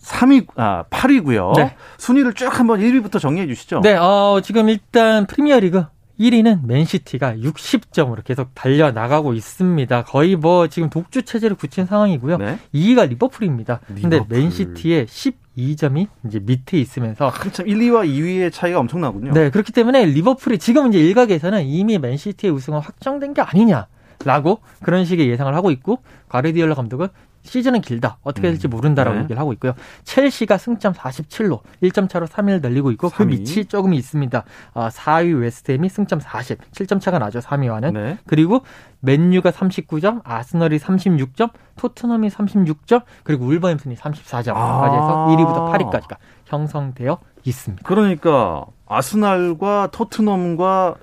3위, 0.03 0.47
아, 0.57 0.85
8위고요. 0.89 1.55
네. 1.57 1.75
순위를 1.99 2.33
쭉 2.33 2.59
한번 2.59 2.81
1위부터 2.81 3.21
정리해 3.21 3.47
주시죠. 3.47 3.81
네, 3.83 3.97
어, 3.97 4.41
지금 4.43 4.71
일단 4.71 5.27
프리미어리그 5.27 5.85
1위는 6.21 6.67
맨시티가 6.67 7.37
60점으로 7.37 8.23
계속 8.23 8.55
달려나가고 8.55 9.33
있습니다. 9.33 10.05
거의 10.05 10.37
뭐 10.37 10.69
지금 10.69 10.91
독주 10.91 11.23
체제를 11.23 11.57
굳힌 11.57 11.87
상황이고요. 11.87 12.37
네. 12.37 12.59
2위가 12.75 13.09
리버풀입니다. 13.09 13.81
리버풀. 13.89 14.03
근데 14.03 14.25
맨시티의 14.29 15.07
12점이 15.07 16.09
이제 16.27 16.39
밑에 16.39 16.79
있으면서 16.79 17.29
한참 17.29 17.67
1, 17.67 17.79
2와 17.79 18.07
2위의 18.07 18.53
차이가 18.53 18.79
엄청나군요. 18.81 19.33
네, 19.33 19.51
그렇기 19.51 19.73
때문에 19.73 20.05
리버풀이 20.05 20.59
지금 20.59 20.89
이제 20.89 21.01
일각에서는 21.01 21.65
이미 21.65 21.99
맨시티의 21.99 22.53
우승은 22.53 22.81
확정된 22.81 23.33
게 23.33 23.41
아니냐 23.41 23.87
라고 24.27 24.61
그런 24.83 25.07
식의 25.07 25.29
예상을 25.31 25.53
하고 25.55 25.71
있고 25.71 26.03
가르디올라 26.29 26.75
감독은 26.75 27.09
시즌은 27.43 27.81
길다. 27.81 28.19
어떻게 28.23 28.49
될지 28.49 28.69
음. 28.69 28.71
모른다라고 28.71 29.17
네. 29.17 29.23
얘기를 29.23 29.39
하고 29.41 29.53
있고요. 29.55 29.73
첼시가 30.05 30.59
승점 30.59 30.93
47로 30.93 31.61
1점 31.83 32.09
차로 32.09 32.27
3위를 32.27 32.63
늘리고 32.63 32.91
있고 32.93 33.09
3위. 33.09 33.17
그 33.17 33.23
밑이 33.23 33.65
조금 33.67 33.95
있습니다. 33.95 34.45
어, 34.75 34.89
4위 34.89 35.41
웨스트햄이 35.41 35.89
승점 35.89 36.21
40, 36.21 36.71
7점 36.73 37.01
차가 37.01 37.19
나죠. 37.19 37.41
3위와는. 37.41 37.93
네. 37.93 38.19
그리고 38.27 38.63
맨유가 39.01 39.51
39점, 39.51 40.21
아스널이 40.25 40.79
36점, 40.79 41.51
토트넘이 41.77 42.29
36점, 42.29 43.03
그리고 43.25 43.47
울버햄튼이 43.47 43.97
34점까지 43.97 44.41
해서 44.41 44.55
아. 44.55 45.27
1위부터 45.31 45.73
8위까지가 45.73 46.17
형성되어 46.47 47.19
있습니다. 47.45 47.83
그러니까 47.87 48.67
아스날과 48.87 49.89
토트넘과 49.93 50.97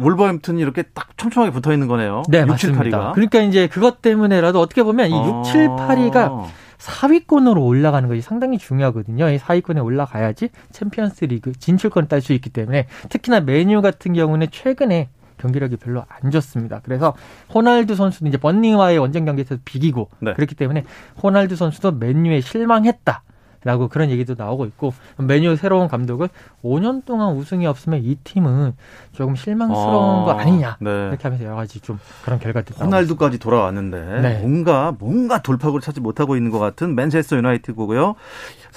울버햄튼이 0.00 0.60
이렇게 0.60 0.82
딱 0.82 1.16
촘촘하게 1.16 1.52
붙어 1.52 1.72
있는 1.72 1.88
거네요. 1.88 2.22
네, 2.28 2.40
6, 2.40 2.46
맞습니다. 2.46 2.82
7, 2.82 2.90
8위가. 2.90 3.12
그러니까 3.12 3.40
이제 3.40 3.66
그것 3.66 4.02
때문에라도 4.02 4.60
어떻게 4.60 4.82
보면 4.82 5.10
이 5.10 5.14
6, 5.14 5.44
7, 5.44 5.68
8위가 5.68 6.46
4위권으로 6.78 7.64
올라가는 7.64 8.08
것이 8.08 8.20
상당히 8.20 8.58
중요하거든요. 8.58 9.28
이 9.30 9.38
4위권에 9.38 9.84
올라가야지 9.84 10.50
챔피언스 10.70 11.24
리그 11.26 11.52
진출권을 11.52 12.08
딸 12.08 12.20
수 12.20 12.32
있기 12.32 12.50
때문에 12.50 12.86
특히나 13.08 13.40
맨유 13.40 13.82
같은 13.82 14.12
경우는 14.12 14.48
최근에 14.50 15.08
경기력이 15.38 15.76
별로 15.76 16.04
안 16.08 16.30
좋습니다. 16.30 16.80
그래서 16.82 17.14
호날두 17.54 17.94
선수도 17.94 18.26
이제 18.26 18.38
번닝와의 18.38 18.98
원정 18.98 19.24
경기에서 19.24 19.56
비기고 19.64 20.10
네. 20.20 20.34
그렇기 20.34 20.54
때문에 20.54 20.84
호날두 21.22 21.56
선수도 21.56 21.92
맨유에 21.92 22.40
실망했다. 22.40 23.22
라고 23.68 23.88
그런 23.88 24.08
얘기도 24.08 24.34
나오고 24.34 24.64
있고 24.64 24.94
메뉴 25.18 25.54
새로운 25.54 25.88
감독은 25.88 26.28
5년 26.64 27.04
동안 27.04 27.36
우승이 27.36 27.66
없으면 27.66 28.02
이 28.02 28.14
팀은 28.14 28.72
조금 29.12 29.36
실망스러운 29.36 30.22
아, 30.22 30.24
거 30.24 30.30
아니냐 30.32 30.78
네. 30.80 30.90
이렇게 31.08 31.24
하면서 31.24 31.44
여러 31.44 31.56
가지 31.56 31.78
좀 31.80 31.98
그런 32.24 32.38
결과들 32.38 32.74
호날두까지 32.80 33.38
돌아왔는데 33.38 34.20
네. 34.22 34.38
뭔가 34.38 34.94
뭔가 34.98 35.42
돌파구를 35.42 35.82
찾지 35.82 36.00
못하고 36.00 36.34
있는 36.34 36.50
것 36.50 36.58
같은 36.58 36.94
맨체스터 36.94 37.36
유나이티드고요. 37.36 38.14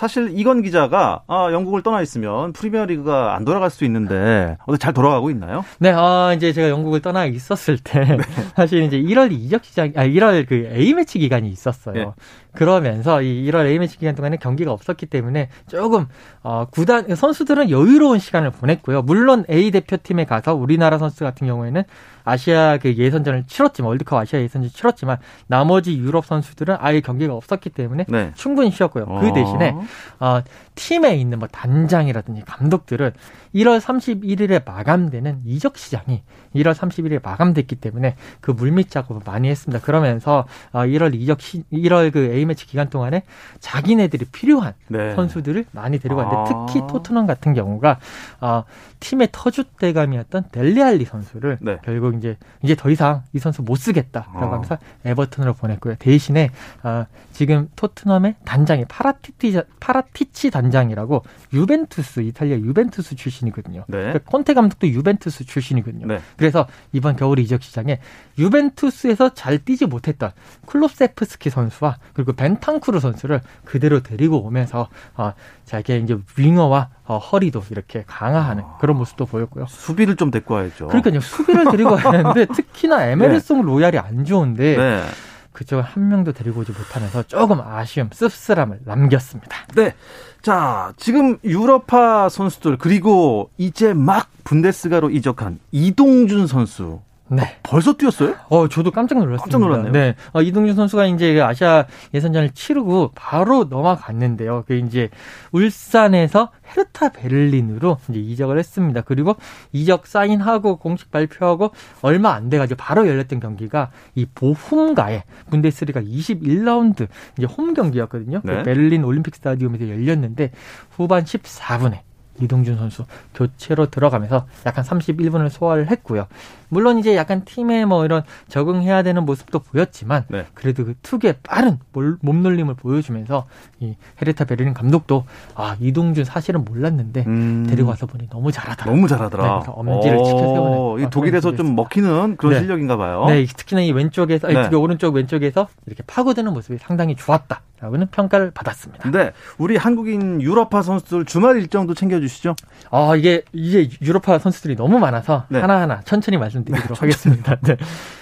사실 0.01 0.31
이건 0.33 0.63
기자가 0.63 1.21
아, 1.27 1.49
영국을 1.51 1.83
떠나 1.83 2.01
있으면 2.01 2.53
프리미어리그가 2.53 3.35
안 3.35 3.45
돌아갈 3.45 3.69
수 3.69 3.85
있는데 3.85 4.57
어떻게 4.65 4.79
잘 4.79 4.95
돌아가고 4.95 5.29
있나요? 5.29 5.63
네, 5.77 5.93
아, 5.95 6.33
이제 6.35 6.53
제가 6.53 6.69
영국을 6.69 7.01
떠나 7.01 7.27
있었을 7.27 7.77
때 7.77 7.99
네. 8.17 8.17
사실 8.57 8.81
이제 8.81 8.99
1월 8.99 9.31
이적 9.31 9.63
시장, 9.63 9.93
아 9.95 10.03
1월 10.03 10.47
그 10.49 10.71
A 10.75 10.95
매치 10.95 11.19
기간이 11.19 11.49
있었어요. 11.49 11.93
네. 11.93 12.11
그러면서 12.55 13.21
이 13.21 13.47
1월 13.47 13.67
A 13.67 13.77
매치 13.77 13.99
기간 13.99 14.15
동안에 14.15 14.37
경기가 14.37 14.71
없었기 14.71 15.05
때문에 15.05 15.49
조금 15.67 16.07
어, 16.41 16.65
구단 16.71 17.15
선수들은 17.15 17.69
여유로운 17.69 18.17
시간을 18.17 18.49
보냈고요. 18.49 19.03
물론 19.03 19.45
A 19.51 19.69
대표팀에 19.69 20.25
가서 20.25 20.55
우리나라 20.55 20.97
선수 20.97 21.23
같은 21.23 21.45
경우에는 21.45 21.83
아시아 22.23 22.77
그 22.77 22.95
예선전을 22.95 23.45
치렀지만 23.47 23.89
월드컵 23.89 24.17
아시아 24.17 24.39
예선전 24.39 24.71
치렀지만 24.71 25.17
나머지 25.47 25.97
유럽 25.97 26.25
선수들은 26.25 26.77
아예 26.79 27.01
경기가 27.01 27.33
없었기 27.33 27.69
때문에 27.71 28.05
네. 28.07 28.31
충분히 28.35 28.71
쉬었고요. 28.71 29.05
그 29.05 29.27
어. 29.27 29.33
대신에 29.33 29.75
어, 30.19 30.41
팀에 30.75 31.15
있는 31.15 31.39
뭐 31.39 31.47
단장이라든지 31.47 32.43
감독들은 32.45 33.11
1월 33.55 33.79
31일에 33.79 34.63
마감되는 34.65 35.41
이적 35.45 35.77
시장이 35.77 36.23
1월 36.55 36.73
31일에 36.73 37.23
마감됐기 37.23 37.75
때문에 37.75 38.15
그 38.39 38.51
물밑 38.51 38.89
작업을 38.89 39.21
많이 39.25 39.49
했습니다. 39.49 39.83
그러면서 39.83 40.45
어, 40.71 40.81
1월 40.81 41.13
이적 41.13 41.41
시, 41.41 41.63
1월 41.71 42.11
그 42.11 42.31
A 42.33 42.45
매치 42.45 42.65
기간 42.65 42.89
동안에 42.89 43.23
자기네들이 43.59 44.25
필요한 44.31 44.73
네. 44.87 45.15
선수들을 45.15 45.65
많이 45.71 45.99
데리고 45.99 46.21
왔는데 46.21 46.53
아. 46.53 46.65
특히 46.67 46.81
토트넘 46.87 47.25
같은 47.27 47.53
경우가 47.53 47.99
어, 48.41 48.63
팀의 48.99 49.29
터줏대감이었던 49.29 50.51
델리알리 50.51 51.05
선수를 51.05 51.57
네. 51.61 51.77
결국 51.83 52.15
이제 52.15 52.37
이제 52.61 52.75
더 52.75 52.89
이상 52.89 53.23
이 53.33 53.39
선수 53.39 53.61
못 53.61 53.75
쓰겠다라고 53.75 54.37
어. 54.37 54.51
하면서 54.51 54.77
에버튼으로 55.05 55.53
보냈고요. 55.53 55.95
대신에 55.95 56.49
어, 56.83 57.05
지금 57.31 57.69
토트넘의 57.75 58.35
단장이 58.45 58.85
파라티티 58.85 59.59
파라티치 59.79 60.51
단장이라고 60.51 61.23
유벤투스 61.53 62.21
이탈리아 62.21 62.57
유벤투스 62.57 63.15
출신 63.15 63.40
이거든요. 63.47 63.83
네. 63.87 63.97
그러니까 63.97 64.19
콘테 64.25 64.53
감독도 64.53 64.87
유벤투스 64.87 65.45
출신이거든요. 65.45 66.07
네. 66.07 66.19
그래서 66.37 66.67
이번 66.91 67.15
겨울 67.15 67.39
이적 67.39 67.63
시장에 67.63 67.99
유벤투스에서 68.37 69.33
잘 69.33 69.59
뛰지 69.59 69.85
못했던 69.85 70.31
쿨루셉스키 70.65 71.49
선수와 71.49 71.97
그리고 72.13 72.33
벤탄쿠르 72.33 72.99
선수를 72.99 73.41
그대로 73.65 74.01
데리고 74.01 74.41
오면서 74.43 74.87
어, 75.15 75.33
자기 75.65 75.97
이제 75.97 76.17
윙어와 76.37 76.89
어, 77.05 77.17
허리도 77.17 77.63
이렇게 77.71 78.03
강화하는 78.07 78.63
그런 78.79 78.97
모습도 78.97 79.25
보였고요. 79.25 79.65
수비를 79.67 80.15
좀 80.15 80.31
데리고 80.31 80.55
와야죠. 80.55 80.87
그러니까요. 80.87 81.19
수비를 81.19 81.65
데리고 81.71 81.91
와야 81.91 82.11
되는데 82.11 82.45
특히나 82.45 83.07
에메르송 83.11 83.61
로얄이 83.63 83.97
안 83.97 84.25
좋은데 84.25 84.77
네. 84.77 85.03
그쪽을 85.51 85.83
한 85.83 86.07
명도 86.07 86.31
데리고 86.31 86.61
오지 86.61 86.71
못하면서 86.71 87.23
조금 87.23 87.59
아쉬움, 87.61 88.09
씁쓸함을 88.11 88.81
남겼습니다. 88.85 89.57
네. 89.75 89.93
자, 90.41 90.93
지금 90.97 91.37
유럽파 91.43 92.29
선수들 92.29 92.77
그리고 92.77 93.51
이제 93.57 93.93
막 93.93 94.29
분데스가로 94.43 95.09
이적한 95.11 95.59
이동준 95.71 96.47
선수. 96.47 97.01
네. 97.31 97.57
벌써 97.63 97.93
뛰었어요? 97.93 98.35
어, 98.49 98.67
저도 98.67 98.91
깜짝 98.91 99.17
놀랐습니다. 99.19 99.43
깜짝 99.43 99.59
놀랐네요. 99.59 99.91
네. 99.93 100.15
어, 100.33 100.41
이동준 100.41 100.75
선수가 100.75 101.05
이제 101.07 101.39
아시아 101.39 101.85
예선전을 102.13 102.51
치르고 102.51 103.11
바로 103.15 103.63
넘어갔는데요. 103.63 104.65
그 104.67 104.75
이제 104.75 105.09
울산에서 105.53 106.51
헤르타 106.69 107.09
베를린으로 107.13 107.99
이제 108.09 108.19
이적을 108.19 108.59
했습니다. 108.59 109.01
그리고 109.01 109.37
이적 109.71 110.07
사인하고 110.07 110.75
공식 110.77 111.09
발표하고 111.09 111.71
얼마 112.01 112.33
안 112.33 112.49
돼가지고 112.49 112.77
바로 112.77 113.07
열렸던 113.07 113.39
경기가 113.39 113.91
이 114.13 114.25
보훔가의 114.25 115.23
분데스리가 115.49 116.01
21라운드 116.01 117.07
이제 117.37 117.45
홈 117.45 117.73
경기였거든요. 117.73 118.41
네. 118.43 118.57
그 118.57 118.63
베를린 118.63 119.05
올림픽 119.05 119.35
스타디움에서 119.35 119.87
열렸는데 119.87 120.51
후반 120.91 121.23
14분에 121.23 121.99
이동준 122.41 122.77
선수 122.77 123.05
교체로 123.33 123.85
들어가면서 123.89 124.45
약간 124.65 124.83
31분을 124.83 125.49
소화를 125.49 125.89
했고요. 125.89 126.27
물론 126.69 126.99
이제 126.99 127.15
약간 127.17 127.43
팀에 127.43 127.83
뭐 127.85 128.05
이런 128.05 128.23
적응해야 128.47 129.03
되는 129.03 129.25
모습도 129.25 129.59
보였지만 129.59 130.23
네. 130.29 130.45
그래도 130.53 130.85
그 130.85 130.93
특유의 131.01 131.35
빠른 131.43 131.79
몰- 131.91 132.17
몸놀림을 132.21 132.75
보여주면서 132.75 133.45
이 133.79 133.95
헤르타 134.21 134.45
베르린 134.45 134.73
감독도 134.73 135.25
아 135.55 135.75
이동준 135.81 136.23
사실은 136.23 136.63
몰랐는데 136.63 137.25
음. 137.27 137.65
데리고 137.69 137.89
와서 137.89 138.05
보니 138.05 138.29
너무 138.29 138.51
잘하더라. 138.51 138.89
너무 138.91 139.07
잘하더라. 139.07 139.43
네, 139.43 139.49
그래서 139.55 139.71
엄지를 139.73 140.17
오, 140.17 140.23
지켜 140.23 140.39
세우는 140.39 141.07
이 141.07 141.09
독일에서 141.09 141.55
좀. 141.55 141.75
먹히는 141.75 142.37
그런 142.37 142.53
네. 142.53 142.59
실력인가 142.59 142.97
봐요. 142.97 143.25
네, 143.27 143.45
특히나 143.45 143.81
이 143.81 143.91
왼쪽에서 143.91 144.47
아니, 144.47 144.55
네. 144.57 144.63
특히 144.63 144.75
오른쪽 144.75 145.15
왼쪽에서 145.15 145.67
이렇게 145.85 146.03
파고드는 146.07 146.53
모습이 146.53 146.77
상당히 146.79 147.15
좋았다 147.15 147.61
라고는 147.81 148.07
평가를 148.11 148.51
받았습니다. 148.51 149.09
네. 149.09 149.31
우리 149.57 149.75
한국인 149.75 150.39
유럽파 150.39 150.83
선수들 150.83 151.25
주말 151.25 151.57
일정도 151.57 151.95
챙겨주시죠. 151.95 152.55
아, 152.91 153.15
이게, 153.15 153.41
이게 153.53 153.89
유로파 154.01 154.37
선수들이 154.37 154.75
너무 154.75 154.99
많아서 154.99 155.45
네. 155.49 155.59
하나하나 155.59 156.01
천천히 156.01 156.37
말씀드리도록 156.37 157.01
하겠습니다. 157.01 157.55
네. 157.61 157.77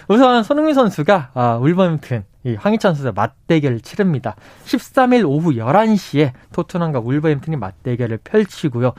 우선 0.07 0.43
손흥민 0.43 0.75
선수가, 0.75 1.31
아, 1.33 1.59
울버햄튼, 1.61 2.23
이 2.45 2.55
황희찬 2.55 2.93
선수와 2.93 3.11
맞대결을 3.13 3.81
치릅니다. 3.81 4.35
13일 4.63 5.27
오후 5.27 5.51
11시에 5.51 6.31
토트넘과 6.53 6.99
울버햄튼이 6.99 7.57
맞대결을 7.57 8.19
펼치고요. 8.23 8.93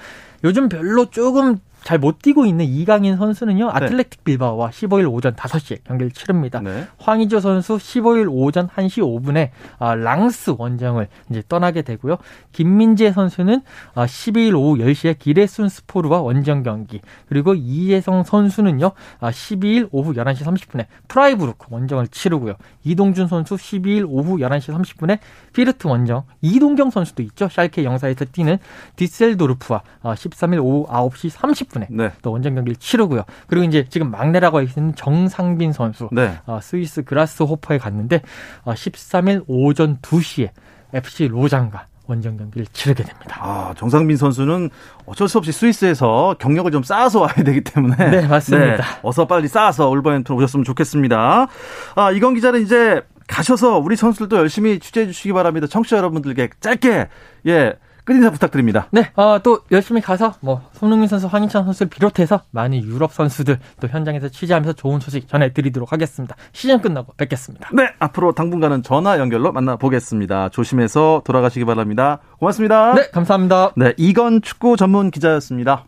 요즘 0.45 0.69
별로 0.69 1.07
조금 1.07 1.57
잘 1.85 1.99
못 1.99 2.21
뛰고 2.21 2.47
있는 2.47 2.65
이강인 2.65 3.17
선수는요, 3.17 3.71
아틀레틱 3.71 4.25
빌바오와 4.25 4.71
15일 4.71 5.13
오전 5.13 5.35
5시에 5.35 5.85
경기를 5.85 6.11
치릅니다. 6.11 6.61
네. 6.61 6.87
황의조 6.99 7.41
선수 7.41 7.77
15일 7.77 8.29
오전 8.31 8.69
1시 8.69 8.99
5분에 9.03 9.51
아, 9.79 9.95
랑스 9.95 10.55
원정을 10.57 11.09
이제 11.31 11.43
떠나게 11.49 11.83
되고요. 11.83 12.17
김민재 12.53 13.13
선수는 13.13 13.63
아, 13.95 14.07
12일 14.07 14.55
오후 14.55 14.77
10시에 14.79 15.19
기레순 15.19 15.69
스포르와 15.69 16.21
원정 16.21 16.63
경기. 16.63 17.01
그리고 17.29 17.55
이재성 17.55 18.25
선수는요. 18.25 18.93
아, 19.21 19.31
12일 19.31 19.89
오후 19.93 20.13
11시 20.15 20.45
30분에 20.45 20.87
프라이부르크 21.09 21.67
원정을 21.71 22.09
치르고요. 22.09 22.55
이동준 22.85 23.29
선수 23.29 23.57
12일 23.57 24.07
오후 24.09 24.39
11시 24.39 24.75
30분에 24.75 25.19
피르트 25.53 25.87
원정. 25.87 26.25
이동경 26.41 26.91
선수도 26.91 27.23
있죠. 27.23 27.49
샬케 27.49 27.85
영사에서 27.85 28.25
뛰는 28.27 28.59
뒤셀도르프와 28.97 29.83
아, 30.03 30.15
13일 30.15 30.63
오후 30.63 30.87
9시 30.87 31.31
30분 31.31 31.70
에 31.79 31.87
네. 31.89 32.11
또 32.23 32.33
원정 32.33 32.55
경기를 32.55 32.77
치르고요. 32.77 33.23
그리고 33.47 33.65
이제 33.65 33.85
지금 33.89 34.11
막내라고 34.11 34.61
있는 34.61 34.95
정상빈 34.95 35.73
선수. 35.73 36.09
네. 36.13 36.39
어, 36.47 36.59
스위스 36.61 37.05
그라스 37.05 37.43
호퍼에 37.43 37.79
갔는데 37.79 38.23
어, 38.65 38.73
13일 38.73 39.45
오전 39.47 39.99
2시에 39.99 40.51
FC 40.93 41.29
로장과 41.29 41.87
원정 42.11 42.37
경기를 42.37 42.67
치르게 42.73 43.05
됩니다. 43.05 43.39
아, 43.41 43.73
정상빈 43.77 44.17
선수는 44.17 44.71
어쩔 45.07 45.29
수 45.29 45.39
없이 45.39 45.53
스위스에서 45.53 46.35
경력을 46.41 46.71
좀 46.73 46.83
쌓아서 46.83 47.21
와야 47.21 47.33
되기 47.35 47.61
때문에. 47.61 47.97
네, 48.11 48.27
맞습니다. 48.27 48.77
네, 48.77 48.83
어서 49.03 49.27
빨리 49.27 49.47
쌓아서 49.47 49.89
올버햄튼 49.89 50.35
오셨으면 50.35 50.65
좋겠습니다. 50.65 51.47
아, 51.95 52.11
이건 52.11 52.35
기자는 52.35 52.63
이제 52.63 53.03
가셔서 53.29 53.79
우리 53.79 53.95
선수들도 53.95 54.37
열심히 54.37 54.81
취재해 54.81 55.07
주시기 55.07 55.33
바랍니다. 55.33 55.69
청취자 55.69 55.99
여러분들께 55.99 56.51
짧게, 56.59 57.09
예, 57.47 57.75
끝 58.11 58.15
인사 58.17 58.29
부탁드립니다. 58.31 58.89
네, 58.91 59.13
어, 59.15 59.39
또 59.41 59.61
열심히 59.71 60.01
가서 60.01 60.35
뭐 60.41 60.63
손흥민 60.73 61.07
선수, 61.07 61.29
황희찬 61.29 61.65
선수를 61.65 61.89
비롯해서 61.91 62.41
많은 62.51 62.83
유럽 62.83 63.13
선수들 63.13 63.61
또 63.79 63.87
현장에서 63.87 64.29
취재하면서 64.29 64.73
좋은 64.73 64.99
소식 64.99 65.29
전해드리도록 65.29 65.93
하겠습니다. 65.93 66.35
시즌 66.53 66.81
끝나고 66.81 67.13
뵙겠습니다. 67.17 67.71
네, 67.73 67.85
앞으로 68.01 68.33
당분간은 68.33 68.83
전화 68.83 69.17
연결로 69.21 69.53
만나보겠습니다. 69.53 70.49
조심해서 70.49 71.23
돌아가시기 71.25 71.65
바랍니다. 71.65 72.19
고맙습니다. 72.41 72.95
네, 72.95 73.11
감사합니다. 73.13 73.75
네, 73.77 73.95
이건 73.97 74.43
축구 74.43 74.77
전문 74.77 75.13
기자였습니다. 75.13 75.85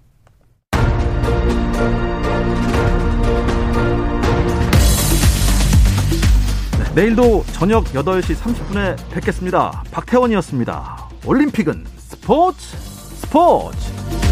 네, 6.79 6.95
내일도 6.95 7.43
저녁 7.51 7.87
8시 7.87 8.37
30분에 8.37 8.97
뵙겠습니다. 9.11 9.83
박태원이었습니다. 9.91 11.09
올림픽은 11.27 12.02
스포츠. 12.23 12.77
스포츠 13.21 14.32